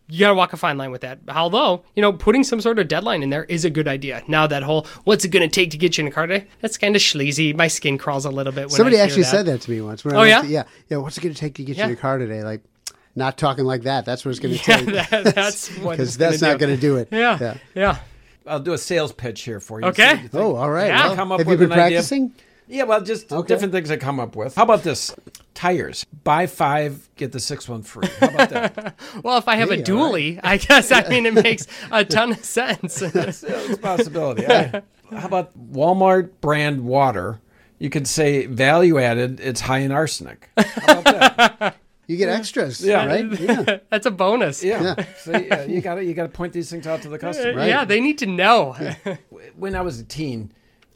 you 0.09 0.19
got 0.21 0.29
to 0.29 0.35
walk 0.35 0.53
a 0.53 0.57
fine 0.57 0.77
line 0.77 0.91
with 0.91 1.01
that. 1.01 1.19
Although, 1.27 1.83
you 1.95 2.01
know, 2.01 2.13
putting 2.13 2.43
some 2.43 2.61
sort 2.61 2.79
of 2.79 2.87
deadline 2.87 3.23
in 3.23 3.29
there 3.29 3.43
is 3.45 3.65
a 3.65 3.69
good 3.69 3.87
idea. 3.87 4.23
Now, 4.27 4.47
that 4.47 4.63
whole 4.63 4.87
what's 5.03 5.25
it 5.25 5.29
going 5.29 5.47
to 5.47 5.53
take 5.53 5.71
to 5.71 5.77
get 5.77 5.97
you 5.97 6.03
in 6.03 6.07
a 6.07 6.11
car 6.11 6.27
today? 6.27 6.47
That's 6.61 6.77
kind 6.77 6.95
of 6.95 7.01
sleazy. 7.01 7.53
My 7.53 7.67
skin 7.67 7.97
crawls 7.97 8.25
a 8.25 8.29
little 8.31 8.53
bit 8.53 8.61
when 8.67 8.69
somebody 8.69 8.95
I 8.95 8.99
hear 8.99 9.05
actually 9.07 9.23
that. 9.23 9.29
said 9.31 9.45
that 9.47 9.61
to 9.61 9.71
me 9.71 9.81
once. 9.81 10.05
When 10.05 10.15
Oh, 10.15 10.19
went 10.19 10.29
yeah? 10.29 10.41
to- 10.41 10.47
yeah, 10.47 10.63
yeah. 10.89 10.97
What's 10.97 11.17
it 11.17 11.21
going 11.21 11.33
to 11.33 11.39
take 11.39 11.55
to 11.55 11.63
get 11.63 11.75
Yeah. 11.77 11.85
you 11.87 11.91
in 11.93 11.97
a 11.97 12.01
car 12.01 12.17
today? 12.17 12.43
Like, 12.43 12.61
not 13.15 13.37
talking 13.37 13.65
like 13.65 13.81
that. 13.83 14.05
That's 14.05 14.23
what 14.23 14.31
it's 14.31 14.39
going 14.39 14.55
to 14.57 14.71
Yeah, 14.71 14.77
take. 14.77 14.85
that, 15.23 15.35
that's 15.35 15.69
what 15.77 15.91
Because 15.97 16.09
it's 16.09 16.17
that's 16.17 16.39
gonna 16.41 16.53
not 16.53 16.59
do. 16.59 16.65
going 16.67 16.75
to 16.77 16.81
do 16.81 16.95
it. 16.97 17.07
Yeah, 17.11 17.37
Yeah. 17.41 17.57
yeah. 17.75 17.97
I'll 18.45 18.61
do 18.61 18.71
a 18.71 18.77
sales 18.77 19.11
pitch 19.11 19.41
here 19.41 19.59
for 19.59 19.81
you. 19.81 19.87
Okay. 19.87 20.15
See 20.15 20.21
what 20.23 20.33
you. 20.33 20.39
Oh, 20.39 20.55
all 20.55 20.69
right. 20.69 20.87
Yeah. 20.87 21.07
Well, 21.07 21.15
Come 21.17 21.31
up 21.33 21.39
have 21.39 21.47
with 21.47 21.59
you 21.59 21.67
been 21.67 21.77
an 21.77 21.83
idea. 21.85 22.01
Practicing? 22.67 22.77
Yeah, 22.77 22.83
well, 22.83 23.01
just 23.01 23.31
Okay. 23.31 23.47
different 23.47 23.73
things 23.73 23.89
I 23.91 23.97
come 23.97 24.19
up 24.19 24.35
with. 24.35 24.55
How 24.55 24.63
about 24.63 24.83
this? 24.83 25.15
Tires. 25.53 26.05
Buy 26.23 26.45
five, 26.47 27.09
get 27.15 27.31
the 27.31 27.39
sixth 27.39 27.67
one 27.69 27.81
free. 27.81 28.07
How 28.19 28.27
about 28.29 28.49
that? 28.49 28.95
Well, 29.23 29.37
if 29.37 29.47
I 29.47 29.55
have 29.55 29.69
Hey, 29.69 29.75
a 29.75 29.79
all 29.79 29.83
dually, 30.11 30.39
I 30.43 30.57
guess 30.57 30.91
I 30.91 31.07
mean 31.09 31.25
it 31.25 31.33
makes 31.43 31.65
a 31.91 32.05
ton 32.05 32.31
of 32.33 32.43
sense. 32.45 33.01
it's, 33.01 33.43
it's 33.43 33.73
a 33.73 33.77
possibility. 33.77 34.45
I- 34.45 34.81
how 35.11 35.27
about 35.27 35.57
Walmart 35.71 36.31
brand 36.41 36.81
water? 36.83 37.39
You 37.79 37.89
could 37.89 38.07
say 38.07 38.45
value 38.45 38.99
added, 38.99 39.39
it's 39.39 39.61
high 39.61 39.77
in 39.79 39.91
arsenic. 39.91 40.49
How 40.57 40.99
about 40.99 41.57
that? 41.59 41.77
You 42.07 42.17
get 42.17 42.27
extras, 42.29 42.81
Yeah. 42.83 43.05
right? 43.05 43.39
Yeah. 43.39 43.77
That's 43.89 44.05
a 44.05 44.11
bonus. 44.11 44.63
Yeah. 44.63 44.95
See, 45.17 45.49
uh, 45.49 45.63
you 45.65 45.79
got 45.81 45.95
to 45.95 46.03
you 46.03 46.13
got 46.13 46.23
to 46.23 46.29
point 46.29 46.51
these 46.53 46.69
things 46.69 46.87
out 46.87 47.01
to 47.03 47.09
the 47.09 47.17
customer. 47.19 47.53
Right. 47.57 47.67
Yeah, 47.69 47.85
they 47.85 47.99
need 48.01 48.17
to 48.19 48.25
know. 48.25 48.75
when 49.55 49.75
I 49.75 49.81
was 49.81 49.99
a 49.99 50.03
teen 50.03 50.51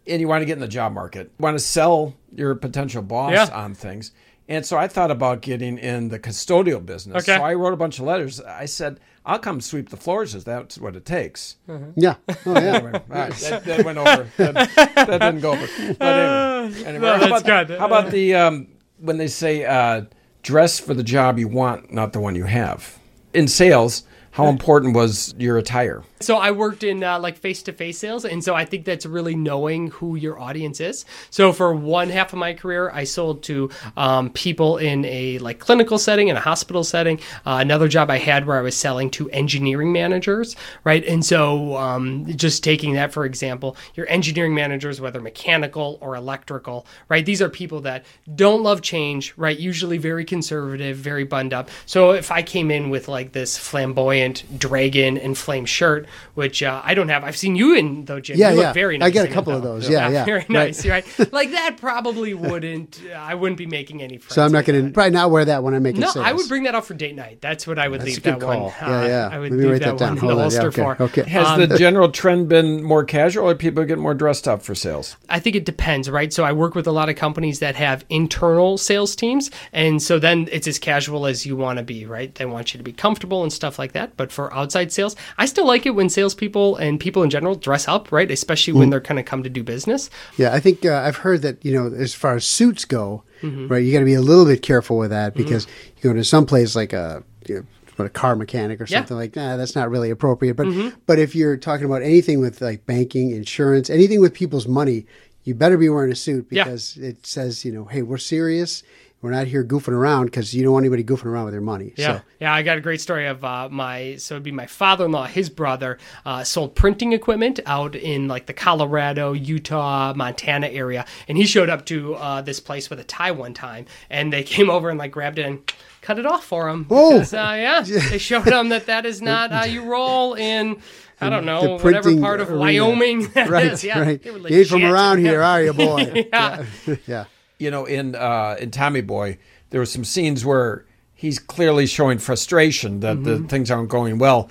and 0.08 0.20
you 0.22 0.28
want 0.28 0.42
to 0.42 0.46
get 0.46 0.54
in 0.54 0.60
the 0.60 0.68
job 0.68 0.94
market, 0.94 1.32
want 1.40 1.56
to 1.58 1.64
sell 1.64 2.16
your 2.36 2.56
potential 2.56 3.02
boss 3.02 3.34
Yeah. 3.34 3.48
on 3.54 3.74
things. 3.74 4.12
And 4.50 4.66
so 4.66 4.78
I 4.78 4.88
thought 4.88 5.12
about 5.12 5.42
getting 5.42 5.78
in 5.78 6.10
the 6.10 6.20
custodial 6.20 6.86
business. 6.86 7.24
Okay. 7.24 7.38
So 7.38 7.44
I 7.44 7.54
wrote 7.54 7.74
a 7.74 7.78
bunch 7.78 8.00
of 8.00 8.06
letters. 8.06 8.42
I 8.42 8.66
said, 8.66 9.00
I'll 9.26 9.40
come 9.40 9.62
sweep 9.62 9.90
the 9.90 9.98
floors 9.98 10.36
if 10.36 10.44
that's 10.44 10.78
what 10.78 10.96
it 10.96 11.06
takes. 11.06 11.56
Yeah. 11.96 12.16
Oh, 12.28 12.36
yeah. 12.46 12.54
Anyway, 12.56 12.92
all 12.94 13.02
right, 13.08 13.32
that, 13.34 13.64
that 13.66 13.86
went 13.86 13.98
over. 13.98 14.28
That, 14.38 14.56
that 14.96 15.08
didn't 15.22 15.40
go 15.42 15.52
over. 15.54 15.68
But 15.98 16.06
anyway, 16.06 16.84
anyway 16.86 17.00
No, 17.00 17.18
how, 17.18 17.28
about, 17.28 17.46
good. 17.68 17.80
how 17.80 17.86
about 17.86 18.12
the 18.12 18.36
um, 18.36 18.68
when 19.00 19.18
they 19.18 19.28
say 19.28 19.64
uh, 19.64 20.04
dress 20.42 20.80
for 20.80 20.94
the 20.96 21.04
job 21.04 21.38
you 21.40 21.48
want, 21.48 21.94
not 21.94 22.12
the 22.12 22.20
one 22.20 22.36
you 22.36 22.46
have? 22.46 22.98
In 23.34 23.48
sales, 23.48 24.04
how 24.32 24.48
important 24.48 24.96
was 24.96 25.36
your 25.38 25.58
attire? 25.58 26.04
So 26.22 26.38
I 26.38 26.52
worked 26.52 26.84
in 26.84 27.04
uh, 27.04 27.20
like 27.20 27.38
face-to-face 27.38 27.98
sales, 27.98 28.24
and 28.24 28.42
so 28.44 28.56
I 28.56 28.64
think 28.64 28.86
that's 28.86 29.06
really 29.06 29.36
knowing 29.36 29.92
who 29.92 30.16
your 30.16 30.40
audience 30.40 30.80
is. 30.80 31.04
So 31.30 31.52
for 31.52 31.74
one 31.76 32.10
half 32.10 32.32
of 32.32 32.40
my 32.40 32.54
career, 32.54 32.90
I 32.92 33.04
sold 33.04 33.44
to 33.44 33.70
um, 33.98 34.30
people 34.30 34.78
in 34.78 35.04
a 35.06 35.38
like 35.40 35.60
clinical 35.60 35.98
setting, 35.98 36.30
in 36.30 36.38
a 36.38 36.40
hospital 36.40 36.84
setting. 36.84 37.20
Uh, 37.46 37.58
another 37.60 37.90
job 37.90 38.10
I 38.10 38.20
had 38.20 38.46
where 38.46 38.58
I 38.58 38.62
was 38.62 38.78
selling 38.78 39.10
to 39.12 39.30
engineering 39.32 39.92
managers, 39.92 40.56
right? 40.86 41.04
And 41.06 41.26
so 41.26 41.76
um, 41.76 42.26
just 42.38 42.64
taking 42.64 42.94
that 42.94 43.12
for 43.12 43.26
example, 43.26 43.76
your 43.96 44.08
engineering 44.10 44.56
managers, 44.56 45.02
whether 45.02 45.20
mechanical 45.20 45.98
or 46.00 46.16
electrical, 46.16 46.86
right? 47.10 47.26
These 47.26 47.42
are 47.42 47.50
people 47.50 47.82
that 47.82 48.06
don't 48.36 48.64
love 48.64 48.82
change, 48.82 49.34
right? 49.36 49.60
Usually 49.60 49.98
very 49.98 50.24
conservative, 50.24 50.96
very 50.96 51.26
buttoned 51.26 51.54
up. 51.54 51.70
So 51.86 52.12
if 52.12 52.32
I 52.32 52.44
came 52.44 52.72
in 52.72 52.90
with 52.90 53.08
like 53.10 53.34
this 53.34 53.58
flamboyant 53.58 54.21
dragon 54.58 55.18
and 55.18 55.38
flame 55.38 55.66
shirt, 55.66 56.06
which 56.36 56.62
uh, 56.64 56.82
I 56.84 56.94
don't 56.94 57.10
have, 57.10 57.24
I've 57.24 57.38
seen 57.38 57.56
you 57.56 57.76
in 57.76 58.06
though, 58.06 58.20
Jim. 58.20 58.38
Yeah, 58.38 58.50
you 58.52 58.56
look 58.58 58.64
yeah. 58.64 58.74
very 58.74 59.02
I 59.02 59.10
get 59.10 59.22
a 59.22 59.26
in 59.26 59.32
it, 59.32 59.34
couple 59.34 59.54
of 59.54 59.64
those. 59.64 59.90
Yeah, 59.90 60.10
yeah. 60.10 60.26
very 60.26 60.46
nice, 60.50 60.86
right? 60.86 61.06
like 61.32 61.52
that 61.52 61.78
probably 61.80 62.34
wouldn't. 62.34 63.02
Uh, 63.10 63.14
I 63.14 63.36
wouldn't 63.36 63.58
be 63.58 63.66
making 63.66 64.02
any 64.02 64.18
friends. 64.18 64.36
So 64.36 64.44
I'm 64.44 64.52
not 64.52 64.66
going 64.66 64.86
to 64.88 64.92
probably 64.92 65.12
not 65.12 65.32
wear 65.32 65.46
that 65.46 65.64
when 65.64 65.74
I 65.74 65.80
make 65.80 65.96
No, 65.96 66.08
sales. 66.10 66.26
I 66.26 66.34
would 66.34 66.48
bring 66.48 66.64
that 66.64 66.76
out 66.76 66.86
for 66.86 66.94
date 66.94 67.16
night. 67.16 67.40
That's 67.42 67.66
what 67.68 67.80
I 67.80 67.88
would 67.88 68.02
That's 68.02 68.12
a 68.12 68.14
leave 68.14 68.24
good 68.24 68.40
that 68.40 68.46
one. 68.46 68.58
call. 68.58 68.74
Yeah, 68.82 69.06
yeah. 69.08 69.30
I 69.32 69.40
would 69.40 69.52
Let 69.52 69.58
me 69.58 69.64
leave 69.64 69.72
write 69.74 69.82
that 69.82 69.98
that, 69.98 70.00
down. 70.00 70.16
one 70.16 70.18
in 70.18 70.26
the 70.26 70.32
on. 70.32 70.38
Yeah, 70.38 70.42
holster 70.62 70.68
okay, 70.68 70.82
for. 70.98 71.04
okay. 71.04 71.30
Has 71.30 71.48
Um, 71.48 71.68
the 71.70 71.78
general 71.78 72.10
trend 72.12 72.50
been 72.50 72.84
more 72.84 73.04
casual 73.04 73.50
or 73.50 73.56
people 73.56 73.84
get 73.86 73.98
more 74.00 74.14
dressed 74.14 74.48
up 74.48 74.62
for 74.62 74.76
sales? 74.76 75.16
I 75.30 75.40
think 75.40 75.56
it 75.56 75.66
depends, 75.66 76.10
right? 76.10 76.32
So 76.34 76.44
I 76.44 76.52
work 76.52 76.76
with 76.76 76.88
a 76.88 76.92
lot 76.92 77.10
of 77.10 77.16
companies 77.16 77.60
that 77.60 77.76
have 77.76 78.06
internal 78.10 78.78
sales 78.78 79.16
teams, 79.16 79.52
and 79.74 80.02
so 80.02 80.20
then 80.20 80.48
it's 80.52 80.68
as 80.68 80.80
casual 80.80 81.26
as 81.26 81.46
you 81.46 81.56
want 81.56 81.78
to 81.78 81.84
be, 81.84 82.06
right? 82.06 82.34
They 82.36 82.46
want 82.46 82.74
you 82.74 82.78
to 82.78 82.84
be 82.84 82.94
comfortable 82.94 83.44
and 83.44 83.52
stuff 83.52 83.80
like 83.80 83.94
that. 83.94 84.11
But 84.18 84.32
for 84.32 84.54
outside 84.54 84.92
sales, 84.92 85.16
I 85.38 85.46
still 85.46 85.66
like 85.66 85.86
it 85.86 85.92
when 85.92 86.10
salespeople 86.10 86.76
and 86.78 87.00
people 87.00 87.24
in 87.24 87.30
general 87.30 87.56
dress 87.56 87.88
up, 87.88 88.12
right? 88.12 88.30
Especially 88.32 88.74
Mm. 88.74 88.78
when 88.80 88.90
they're 88.90 89.02
kind 89.02 89.20
of 89.20 89.26
come 89.26 89.44
to 89.44 89.50
do 89.50 89.64
business. 89.64 90.10
Yeah, 90.38 90.54
I 90.54 90.60
think 90.60 90.86
uh, 90.86 91.02
I've 91.06 91.18
heard 91.18 91.42
that 91.44 91.64
you 91.66 91.74
know, 91.74 91.94
as 91.96 92.14
far 92.14 92.36
as 92.36 92.46
suits 92.46 92.86
go, 92.86 93.24
Mm-hmm. 93.42 93.70
right, 93.70 93.84
you 93.84 93.92
got 93.92 94.00
to 94.00 94.06
be 94.06 94.14
a 94.14 94.22
little 94.22 94.46
bit 94.46 94.62
careful 94.62 94.98
with 95.00 95.10
that 95.10 95.34
because 95.34 95.66
you 95.98 96.04
go 96.10 96.14
to 96.14 96.24
some 96.24 96.46
place 96.46 96.76
like 96.76 96.94
a 96.94 97.24
you 97.48 97.66
know, 97.98 98.06
a 98.06 98.10
car 98.10 98.36
mechanic 98.36 98.80
or 98.80 98.84
Yeah. 98.84 98.88
Mm-hmm. 98.88 98.94
something 99.02 99.18
like 99.18 99.34
that. 99.34 99.56
That's 99.58 99.76
not 99.76 99.90
really 99.90 100.12
appropriate. 100.12 100.56
But 100.56 100.68
but 101.08 101.18
if 101.18 101.36
you're 101.36 101.58
talking 101.58 101.86
about 101.88 102.04
anything 102.04 102.40
with 102.40 102.62
like 102.62 102.86
banking, 102.86 103.32
insurance, 103.32 103.90
anything 103.90 104.22
with 104.22 104.34
people's 104.36 104.68
money, 104.68 105.08
you 105.44 105.56
better 105.56 105.76
be 105.78 105.90
wearing 105.90 106.12
a 106.12 106.16
suit 106.16 106.46
Yeah. 106.52 106.66
because 106.66 106.98
it 106.98 107.26
says 107.26 107.66
you 107.66 107.72
know, 107.72 107.86
hey, 107.86 108.04
we're 108.04 108.18
serious. 108.20 108.84
We're 109.22 109.30
not 109.32 109.46
here 109.46 109.64
goofing 109.64 109.94
around 109.94 110.26
because 110.26 110.52
you 110.54 110.64
don't 110.64 110.74
want 110.74 110.84
anybody 110.84 111.04
goofing 111.04 111.26
around 111.26 111.46
with 111.46 111.54
their 111.54 111.62
money. 111.62 111.94
Yeah, 111.96 112.18
So, 112.18 112.22
yeah. 112.40 112.54
I 112.54 112.64
got 112.64 112.80
a 112.80 112.82
great 112.82 113.02
story 113.02 113.28
of 113.28 113.44
uh, 113.44 113.70
my 113.70 114.16
so 114.16 114.36
it'd 114.36 114.44
be 114.44 114.52
my 114.52 114.66
father-in-law. 114.66 115.28
His 115.28 115.50
brother 115.50 116.00
uh, 116.26 116.44
sold 116.44 116.74
printing 116.76 117.14
equipment 117.14 117.60
out 117.68 117.96
in 117.96 118.28
like 118.28 118.48
the 118.48 118.54
Colorado, 118.54 119.34
Utah, 119.34 120.14
Montana 120.16 120.68
area, 120.68 121.06
and 121.28 121.38
he 121.38 121.46
showed 121.46 121.70
up 121.70 121.86
to 121.86 122.16
uh, 122.16 122.42
this 122.42 122.60
place 122.60 122.90
with 122.90 123.00
a 123.00 123.04
tie 123.04 123.30
one 123.32 123.54
time, 123.54 123.86
and 124.10 124.34
they 124.34 124.42
came 124.56 124.72
over 124.72 124.90
and 124.90 124.98
like 124.98 125.12
grabbed 125.12 125.38
it 125.38 125.46
and 125.46 125.72
cut 126.02 126.18
it 126.18 126.26
off 126.26 126.44
for 126.44 126.68
him. 126.68 126.88
Oh. 126.90 127.14
because, 127.14 127.34
uh, 127.36 127.54
yeah, 127.56 127.82
they 128.10 128.18
showed 128.18 128.48
him 128.48 128.70
that 128.70 128.88
that 128.88 129.06
is 129.06 129.22
not 129.22 129.52
how 129.52 129.66
you 129.66 129.84
roll 129.84 130.34
in. 130.34 130.82
I 131.24 131.30
don't 131.30 131.46
know, 131.46 131.78
whatever 131.78 132.20
part 132.20 132.42
of 132.42 132.50
arena. 132.50 132.60
Wyoming 132.60 133.28
that 133.36 133.48
right, 133.48 133.68
is. 133.68 133.84
Yeah, 133.84 134.00
right. 134.00 134.24
they 134.24 134.32
were 134.32 134.40
You 134.50 134.58
ain't 134.58 134.68
from 134.68 134.84
around 134.84 135.20
here, 135.20 135.42
are 135.44 135.62
you, 135.62 135.74
boy? 135.74 136.28
yeah. 136.34 136.66
yeah. 137.06 137.26
You 137.62 137.72
know, 137.72 137.86
in 137.86 138.16
uh, 138.16 138.58
in 138.60 138.72
Tommy 138.72 139.02
Boy, 139.02 139.38
there 139.70 139.80
were 139.80 139.86
some 139.86 140.04
scenes 140.04 140.44
where 140.44 140.86
he's 141.14 141.38
clearly 141.38 141.86
showing 141.86 142.18
frustration 142.18 143.02
that 143.02 143.24
the 143.24 143.40
things 143.40 143.70
aren't 143.70 143.90
going 143.90 144.18
well. 144.18 144.50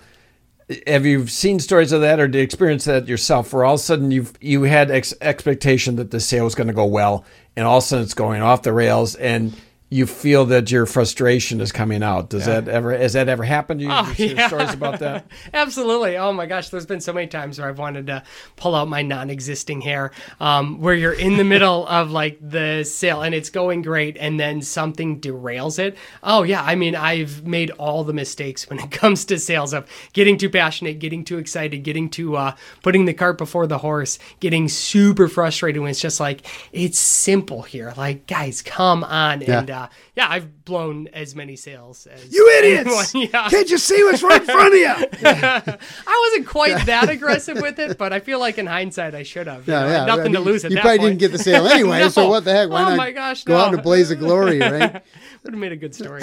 Have 0.86 1.04
you 1.04 1.26
seen 1.26 1.58
stories 1.58 1.90
of 1.90 2.00
that 2.02 2.20
or 2.20 2.28
did 2.28 2.42
experience 2.42 2.84
that 2.84 3.08
yourself 3.08 3.52
where 3.52 3.64
all 3.64 3.74
of 3.74 3.80
a 3.80 3.82
sudden 3.82 4.12
you've 4.12 4.32
you 4.40 4.62
had 4.62 4.88
ex- 4.88 5.12
expectation 5.20 5.96
that 5.96 6.12
the 6.12 6.20
sale 6.20 6.44
was 6.44 6.54
going 6.54 6.68
to 6.68 6.72
go 6.72 6.84
well 6.84 7.24
and 7.56 7.66
all 7.66 7.78
of 7.78 7.84
a 7.84 7.86
sudden 7.88 8.04
it's 8.04 8.14
going 8.14 8.40
off 8.40 8.62
the 8.62 8.72
rails 8.72 9.16
and 9.16 9.52
you 9.92 10.06
feel 10.06 10.44
that 10.44 10.70
your 10.70 10.86
frustration 10.86 11.60
is 11.60 11.72
coming 11.72 12.00
out. 12.00 12.30
Does 12.30 12.46
that 12.46 12.68
ever 12.68 12.96
has 12.96 13.14
that 13.14 13.28
ever 13.28 13.42
happened 13.42 13.80
to 13.80 13.86
you? 13.86 13.92
Oh, 13.92 14.14
you 14.16 14.26
yeah. 14.36 14.46
stories 14.46 14.72
about 14.72 15.00
that? 15.00 15.26
Absolutely. 15.52 16.16
Oh 16.16 16.32
my 16.32 16.46
gosh, 16.46 16.68
there's 16.68 16.86
been 16.86 17.00
so 17.00 17.12
many 17.12 17.26
times 17.26 17.58
where 17.58 17.68
I've 17.68 17.78
wanted 17.80 18.06
to 18.06 18.22
pull 18.54 18.76
out 18.76 18.86
my 18.88 19.02
non-existing 19.02 19.80
hair, 19.80 20.12
um, 20.38 20.80
where 20.80 20.94
you're 20.94 21.12
in 21.12 21.38
the 21.38 21.44
middle 21.44 21.86
of 21.88 22.12
like 22.12 22.38
the 22.40 22.84
sale 22.84 23.22
and 23.22 23.34
it's 23.34 23.50
going 23.50 23.82
great, 23.82 24.16
and 24.16 24.38
then 24.38 24.62
something 24.62 25.20
derails 25.20 25.80
it. 25.80 25.96
Oh 26.22 26.44
yeah, 26.44 26.62
I 26.62 26.76
mean 26.76 26.94
I've 26.94 27.44
made 27.44 27.72
all 27.72 28.04
the 28.04 28.12
mistakes 28.12 28.70
when 28.70 28.78
it 28.78 28.90
comes 29.00 29.24
to 29.24 29.40
sales 29.40 29.72
of 29.74 29.88
getting 30.12 30.38
too 30.38 30.50
passionate, 30.50 31.00
getting 31.00 31.24
too 31.24 31.38
excited, 31.38 31.82
getting 31.82 32.08
too 32.08 32.36
uh, 32.36 32.54
putting 32.82 33.06
the 33.06 33.12
cart 33.14 33.38
before 33.38 33.66
the 33.66 33.78
horse, 33.78 34.20
getting 34.38 34.68
super 34.68 35.26
frustrated 35.26 35.82
when 35.82 35.90
it's 35.90 36.00
just 36.00 36.20
like 36.20 36.46
it's 36.72 36.98
simple 37.00 37.62
here. 37.62 37.92
Like 37.96 38.28
guys, 38.28 38.62
come 38.62 39.02
on, 39.02 39.40
Yeah. 39.40 39.58
and 39.58 39.70
uh, 39.70 39.79
yeah, 40.16 40.26
I've 40.28 40.64
blown 40.64 41.08
as 41.08 41.34
many 41.34 41.56
sales 41.56 42.06
as 42.06 42.32
You 42.32 42.48
idiots! 42.58 43.14
anyone. 43.14 43.30
Yeah. 43.32 43.48
Can't 43.48 43.70
you 43.70 43.78
see 43.78 44.02
what's 44.04 44.22
right 44.22 44.40
in 44.40 44.46
front 44.46 44.74
of 44.74 44.80
you? 44.80 44.86
I 45.26 46.28
wasn't 46.32 46.46
quite 46.48 46.86
that 46.86 47.08
aggressive 47.08 47.56
with 47.60 47.78
it, 47.78 47.96
but 47.98 48.12
I 48.12 48.20
feel 48.20 48.38
like 48.38 48.58
in 48.58 48.66
hindsight 48.66 49.14
I 49.14 49.22
should 49.22 49.46
have. 49.46 49.66
You 49.66 49.74
know, 49.74 49.86
I 49.86 50.06
nothing 50.06 50.20
I 50.20 50.24
mean, 50.24 50.32
to 50.34 50.40
lose 50.40 50.64
at 50.64 50.70
you 50.70 50.76
that 50.76 50.82
probably 50.82 50.98
point. 50.98 51.18
didn't 51.18 51.20
get 51.32 51.32
the 51.38 51.42
sale 51.44 51.66
anyway, 51.68 52.08
so 52.08 52.28
what 52.28 52.44
the 52.44 52.52
heck? 52.52 52.68
Why 52.70 52.82
Oh 52.82 52.88
not 52.90 52.96
my 52.96 53.10
gosh, 53.12 53.44
go 53.44 53.56
out 53.56 53.72
in 53.72 53.78
a 53.78 53.82
blaze 53.82 54.10
of 54.10 54.18
glory, 54.18 54.58
right? 54.60 55.02
Would 55.44 55.52
have 55.54 55.60
made 55.60 55.72
a 55.72 55.76
good 55.76 55.94
story. 55.94 56.20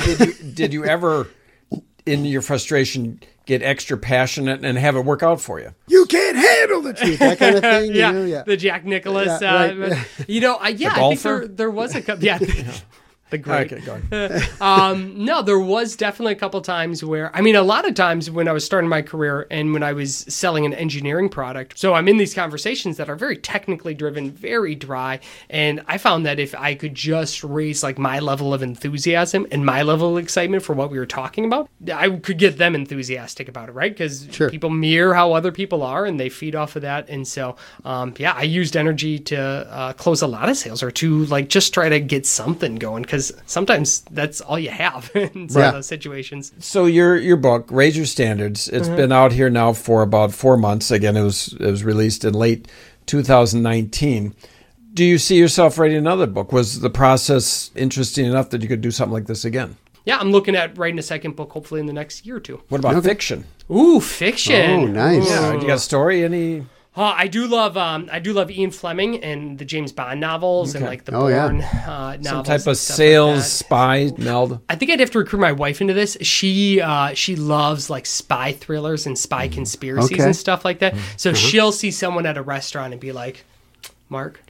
Did 0.54 0.74
you 0.74 0.86
ever 0.86 1.28
in 2.06 2.24
your 2.26 2.42
frustration 2.42 3.20
get 3.46 3.62
extra 3.62 3.98
passionate 3.98 4.64
and 4.64 4.78
have 4.78 4.96
it 4.96 5.02
work 5.02 5.24
out 5.24 5.40
for 5.42 5.60
you? 5.60 5.74
you 5.88 6.06
can't 6.06 6.38
handle 6.38 6.82
the 6.82 6.94
truth. 6.94 7.20
That 7.20 7.38
kind 7.40 7.56
of 7.56 7.62
thing. 7.62 7.94
yeah, 7.96 8.08
You 8.12 8.14
know? 8.20 8.26
yeah. 8.26 8.44
the 8.44 8.56
Jack 8.58 8.86
Nicholas. 8.86 9.42
Yeah, 9.42 9.54
uh, 9.56 9.74
right. 9.76 10.08
You 10.28 10.42
know, 10.42 10.56
I, 10.56 10.70
yeah, 10.70 10.92
I 10.96 11.10
think 11.10 11.22
there 11.22 11.48
there 11.48 11.72
was 11.72 11.96
a 11.96 12.02
couple. 12.02 12.24
Yeah. 12.24 12.40
The 13.30 13.38
great. 13.38 13.74
Okay, 13.74 13.86
go. 13.86 14.40
Um, 14.62 15.26
no, 15.26 15.42
there 15.42 15.60
was 15.60 15.96
definitely 15.96 16.34
a 16.34 16.38
couple 16.38 16.62
times 16.62 17.04
where, 17.04 17.36
I 17.36 17.42
mean, 17.42 17.56
a 17.56 17.62
lot 17.62 17.88
of 17.88 17.94
times 17.94 18.32
when 18.32 18.48
I 18.48 18.52
was 18.54 18.66
starting 18.66 18.90
my 18.90 19.02
career 19.02 19.46
and 19.52 19.74
when 19.74 19.84
I 19.84 19.94
was 19.94 20.16
selling 20.30 20.66
an 20.66 20.74
engineering 20.74 21.30
product. 21.30 21.78
So 21.78 21.94
I'm 21.94 22.08
in 22.08 22.18
these 22.18 22.34
conversations 22.34 22.98
that 22.98 23.10
are 23.10 23.16
very 23.16 23.38
technically 23.38 23.94
driven, 23.94 24.32
very 24.32 24.76
dry. 24.76 25.20
And 25.50 25.82
I 25.88 25.98
found 25.98 26.26
that 26.26 26.40
if 26.40 26.56
I 26.56 26.74
could 26.76 26.96
just 26.96 27.44
raise 27.44 27.84
like 27.84 27.98
my 27.98 28.20
level 28.20 28.54
of 28.54 28.64
enthusiasm 28.64 29.46
and 29.52 29.66
my 29.66 29.82
level 29.84 30.18
of 30.18 30.24
excitement 30.24 30.64
for 30.64 30.74
what 30.74 30.90
we 30.90 30.98
were 30.98 31.06
talking 31.06 31.46
about, 31.46 31.70
I 31.94 32.10
could 32.10 32.38
get 32.38 32.58
them 32.58 32.76
enthusiastic 32.76 33.48
about 33.50 33.70
it, 33.70 33.74
right? 33.74 33.92
Because 33.92 34.28
Sure. 34.32 34.50
people 34.50 34.70
mirror 34.70 35.14
how 35.14 35.34
other 35.34 35.52
people 35.52 35.84
are 35.84 36.06
and 36.06 36.20
they 36.20 36.30
feed 36.30 36.56
off 36.56 36.76
of 36.76 36.82
that. 36.84 37.10
And 37.10 37.28
so, 37.28 37.56
um, 37.86 38.14
yeah, 38.18 38.34
I 38.36 38.44
used 38.44 38.76
energy 38.78 39.20
to 39.20 39.38
uh, 39.40 39.94
close 39.94 40.22
a 40.22 40.28
lot 40.28 40.50
of 40.50 40.58
sales 40.58 40.82
or 40.82 40.92
to 40.92 41.26
like 41.26 41.50
just 41.50 41.74
try 41.74 41.90
to 41.90 42.00
get 42.00 42.26
something 42.26 42.76
going 42.76 43.04
because 43.04 43.17
sometimes 43.46 44.02
that's 44.12 44.42
all 44.42 44.60
you 44.60 44.70
have 44.70 45.12
in 45.16 45.50
some 45.50 45.62
Yeah. 45.62 45.68
of 45.70 45.74
those 45.76 45.88
situations. 45.88 46.52
So 46.60 46.86
your 46.86 47.18
your 47.18 47.38
book, 47.38 47.68
Raise 47.70 47.98
Your 47.98 48.06
Standards, 48.06 48.68
it's 48.70 48.88
mm-hmm. 48.88 48.96
been 48.96 49.12
out 49.12 49.32
here 49.32 49.50
now 49.50 49.74
for 49.74 50.02
about 50.02 50.32
four 50.32 50.58
months. 50.58 50.92
Again, 50.92 51.18
it 51.18 51.24
was 51.24 51.54
it 51.60 51.72
was 51.72 51.84
released 51.84 52.24
in 52.26 52.34
late 52.34 52.68
2019. 53.08 54.36
Do 54.94 55.04
you 55.04 55.18
see 55.18 55.38
yourself 55.38 55.78
writing 55.78 55.98
another 55.98 56.28
book? 56.28 56.52
Was 56.52 56.80
the 56.80 56.90
process 56.90 57.72
interesting 57.76 58.26
enough 58.26 58.50
that 58.50 58.62
you 58.62 58.68
could 58.68 58.82
do 58.82 58.92
something 58.92 59.14
like 59.14 59.28
this 59.28 59.46
again? 59.46 59.78
Yeah, 60.06 60.18
I'm 60.20 60.32
looking 60.32 60.56
at 60.56 60.78
writing 60.78 60.98
a 61.00 61.04
second 61.04 61.36
book 61.36 61.52
hopefully 61.52 61.82
in 61.82 61.86
the 61.86 61.94
next 61.94 62.26
year 62.26 62.38
or 62.38 62.40
two. 62.40 62.62
What 62.70 62.80
about 62.80 63.04
fiction? 63.04 63.44
Ooh, 63.70 64.00
fiction. 64.00 64.72
Oh, 64.72 64.86
nice. 64.86 65.30
Yeah, 65.30 65.54
you 65.54 65.68
got 65.68 65.76
a 65.76 65.80
story? 65.80 66.24
Any? 66.24 66.66
Oh, 67.00 67.04
I 67.04 67.28
do 67.28 67.46
love 67.46 67.78
um, 67.78 68.10
I 68.12 68.18
do 68.18 68.34
love 68.34 68.50
Ian 68.50 68.72
Fleming 68.72 69.24
and 69.24 69.58
the 69.60 69.66
James 69.66 69.92
Bond 69.92 70.20
novels 70.20 70.74
and 70.74 70.84
like 70.84 71.06
the 71.06 71.14
Oh, 71.16 71.28
yeah. 71.28 71.46
Uh, 71.46 72.18
novels. 72.18 72.28
Some 72.28 72.44
type 72.44 72.56
of 72.56 72.62
stuff 72.62 72.68
like 72.68 72.98
sales 72.98 73.52
spy 73.52 74.12
meld. 74.18 74.60
I 74.68 74.76
think 74.76 74.90
I'd 74.92 75.00
have 75.00 75.12
to 75.12 75.20
recruit 75.20 75.40
my 75.40 75.52
wife 75.52 75.80
into 75.80 75.94
this. 75.94 76.18
She 76.22 76.82
uh, 76.82 77.14
she 77.14 77.36
loves 77.36 77.90
like 77.92 78.08
spy 78.08 78.52
thrillers 78.54 79.06
and 79.06 79.16
spy 79.18 79.48
conspiracies 79.48 80.12
Okay. 80.14 80.24
and 80.24 80.36
stuff 80.36 80.66
like 80.66 80.80
that. 80.80 80.96
So 81.18 81.32
Mm-hmm. 81.32 81.36
she'll 81.48 81.72
see 81.72 81.92
someone 81.92 82.26
at 82.26 82.36
a 82.36 82.42
restaurant 82.42 82.94
and 82.94 83.00
be 83.00 83.12
like, 83.12 83.46
"Mark, 84.10 84.42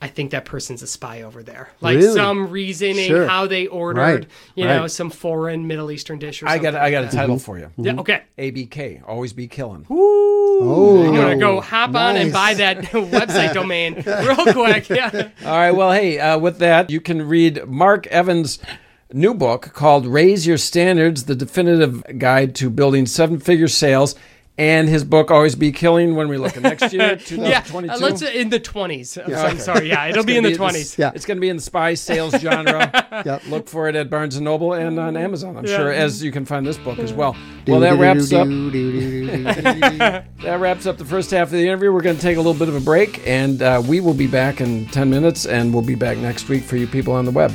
I 0.00 0.06
think 0.08 0.30
that 0.30 0.44
person's 0.44 0.82
a 0.82 0.86
spy 0.86 1.22
over 1.22 1.42
there." 1.42 1.70
Like 1.80 1.96
Really? 1.96 2.14
some 2.14 2.50
reasoning 2.50 3.08
Sure. 3.08 3.26
how 3.26 3.46
they 3.46 3.66
ordered, 3.66 4.00
Right, 4.00 4.26
you 4.54 4.64
know, 4.64 4.86
some 4.86 5.10
foreign 5.10 5.66
Middle 5.66 5.90
Eastern 5.90 6.18
dish. 6.18 6.42
Or 6.42 6.46
I 6.48 6.52
something 6.56 6.72
got 6.72 6.80
I 6.80 6.90
got 6.90 6.98
a 6.98 7.02
like 7.02 7.10
that. 7.12 7.16
title 7.16 7.38
for 7.38 7.58
you. 7.58 7.70
Yeah, 7.76 7.94
okay. 8.00 8.22
ABK, 8.38 9.02
always 9.06 9.32
be 9.32 9.48
killing. 9.48 9.86
Oh, 9.90 11.06
I'm 11.06 11.14
gonna 11.14 11.36
go 11.36 11.60
hop 11.60 11.94
on 11.94 12.16
and 12.16 12.32
buy 12.32 12.54
that 12.54 12.78
website 12.86 13.54
domain 13.54 13.94
real 14.06 14.52
quick. 14.52 14.88
Yeah. 14.88 15.28
All 15.44 15.52
right. 15.58 15.70
Well, 15.72 15.92
hey, 15.92 16.18
uh, 16.18 16.38
with 16.38 16.58
that, 16.58 16.90
you 16.90 17.00
can 17.00 17.22
read 17.26 17.66
Mark 17.66 18.06
Evans' 18.08 18.58
new 19.12 19.34
book 19.34 19.72
called 19.74 20.06
Raise 20.06 20.46
Your 20.46 20.58
Standards 20.58 21.24
The 21.24 21.34
Definitive 21.34 22.02
Guide 22.18 22.54
to 22.56 22.70
Building 22.70 23.06
Seven 23.06 23.38
Figure 23.38 23.68
Sales. 23.68 24.14
And 24.58 24.88
his 24.88 25.04
book, 25.04 25.30
Always 25.30 25.54
Be 25.54 25.70
Killing, 25.70 26.16
when 26.16 26.28
we 26.28 26.36
look 26.36 26.56
at 26.56 26.64
next 26.64 26.92
year, 26.92 27.10
Yeah, 27.30 27.60
2022. 27.60 27.92
uh, 27.92 27.98
let's 27.98 28.22
uh, 28.24 28.26
in 28.26 28.48
the 28.48 28.58
twenties. 28.58 29.16
I'm 29.16 29.60
sorry, 29.60 29.88
yeah, 29.88 30.06
it'll 30.06 30.24
be 30.24 30.32
in 30.36 30.42
Gonna 30.42 30.48
the 30.48 30.54
be 30.54 30.56
twenties. 30.56 30.98
Yeah. 30.98 31.12
It's 31.14 31.24
going 31.24 31.36
to 31.36 31.40
be 31.40 31.48
in 31.48 31.56
the 31.56 31.62
spy 31.62 31.94
sales 31.94 32.34
genre. 32.40 32.90
Yep. 33.24 33.46
Look 33.46 33.68
for 33.68 33.88
it 33.88 33.94
at 33.94 34.10
Barnes 34.10 34.34
and 34.34 34.44
Noble 34.44 34.72
and 34.72 34.98
on 34.98 35.16
Amazon. 35.16 35.56
I'm 35.56 35.64
sure, 35.66 35.92
as 35.92 36.24
you 36.24 36.32
can 36.32 36.44
find 36.44 36.66
this 36.66 36.76
book 36.76 36.98
as 36.98 37.12
well. 37.12 37.36
Well, 37.68 37.78
that 37.80 37.98
wraps 38.00 38.32
up. 38.32 38.48
That 40.42 40.60
wraps 40.60 40.86
up 40.86 40.98
the 40.98 41.04
first 41.04 41.30
half 41.30 41.48
of 41.48 41.52
the 41.52 41.62
interview. 41.62 41.92
We're 41.92 42.00
going 42.00 42.16
to 42.16 42.22
take 42.22 42.36
a 42.36 42.40
little 42.40 42.54
bit 42.54 42.68
of 42.68 42.74
a 42.76 42.80
break, 42.80 43.26
and 43.26 43.62
uh, 43.62 43.82
we 43.86 44.00
will 44.00 44.14
be 44.14 44.26
back 44.26 44.60
in 44.60 44.86
10 44.86 45.08
minutes, 45.10 45.46
and 45.46 45.72
we'll 45.72 45.82
be 45.84 45.94
back 45.94 46.16
next 46.18 46.48
week 46.48 46.62
for 46.64 46.76
you 46.76 46.86
people 46.86 47.12
on 47.12 47.24
the 47.24 47.30
web. 47.30 47.52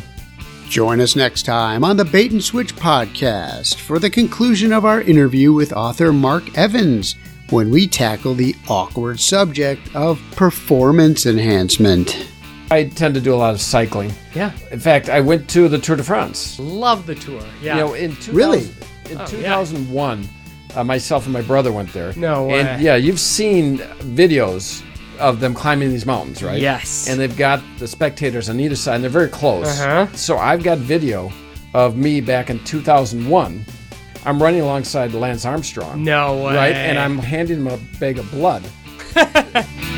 Join 0.70 1.02
us 1.02 1.16
next 1.16 1.44
time 1.44 1.84
on 1.84 1.98
the 1.98 2.06
Bait 2.06 2.32
and 2.32 2.44
Switch 2.44 2.76
podcast 2.76 3.76
for 3.76 4.00
the 4.00 4.10
conclusion 4.10 4.74
of 4.74 4.86
our 4.86 5.02
interview 5.02 5.54
with 5.54 5.72
author 5.74 6.12
Mark 6.12 6.58
Evans 6.58 7.16
when 7.52 7.70
we 7.70 7.88
tackle 7.88 8.34
the 8.34 8.56
awkward 8.68 9.20
subject 9.20 9.94
of 9.96 10.20
performance 10.36 11.26
enhancement. 11.28 12.28
I 12.72 12.86
tend 12.86 13.14
to 13.14 13.22
do 13.22 13.36
a 13.36 13.38
lot 13.38 13.54
of 13.54 13.62
cycling. 13.62 14.14
Yeah, 14.34 14.52
In 14.72 14.80
fact, 14.80 15.10
I 15.10 15.20
went 15.22 15.48
to 15.52 15.68
the 15.70 15.78
Tour 15.78 15.96
de 15.98 16.04
France. 16.04 16.58
love 16.60 17.06
the 17.06 17.14
tour. 17.16 17.44
Yeah, 17.62 17.76
You 17.76 17.82
know, 17.82 17.94
in 17.94 18.12
2000, 18.16 18.36
Really? 18.36 18.70
in 19.12 19.22
Oh, 19.22 19.26
2001, 19.28 20.28
uh, 20.76 20.84
myself 20.84 21.26
and 21.26 21.34
my 21.34 21.42
brother 21.44 21.72
went 21.72 21.94
there. 21.94 22.14
No 22.16 22.46
way. 22.48 22.62
And 22.62 22.82
yeah, 22.82 22.96
you've 22.96 23.20
seen 23.20 23.78
videos 23.78 24.82
of 25.20 25.40
them 25.40 25.54
climbing 25.54 25.90
these 25.90 26.06
mountains, 26.06 26.42
right? 26.44 26.60
Yes. 26.62 27.08
And 27.08 27.20
they've 27.20 27.36
got 27.38 27.62
the 27.80 27.88
spectators 27.88 28.50
on 28.50 28.60
either 28.60 28.76
side, 28.76 28.96
and 28.96 29.04
they're 29.04 29.10
very 29.12 29.30
close. 29.30 29.80
Uh-huh. 29.80 30.08
So 30.16 30.38
I've 30.38 30.64
got 30.64 30.78
video 30.78 31.32
of 31.74 31.96
me 31.98 32.22
back 32.22 32.50
in 32.50 32.64
2001. 32.64 33.66
I'm 34.26 34.42
running 34.42 34.62
alongside 34.62 35.14
Lance 35.14 35.46
Armstrong. 35.46 36.04
no 36.04 36.46
way. 36.46 36.56
Right? 36.56 36.76
And 36.76 36.98
I'm 36.98 37.18
handing 37.18 37.58
him 37.58 37.68
a 37.68 37.78
bag 38.00 38.20
of 38.20 38.30
blood. 38.32 38.64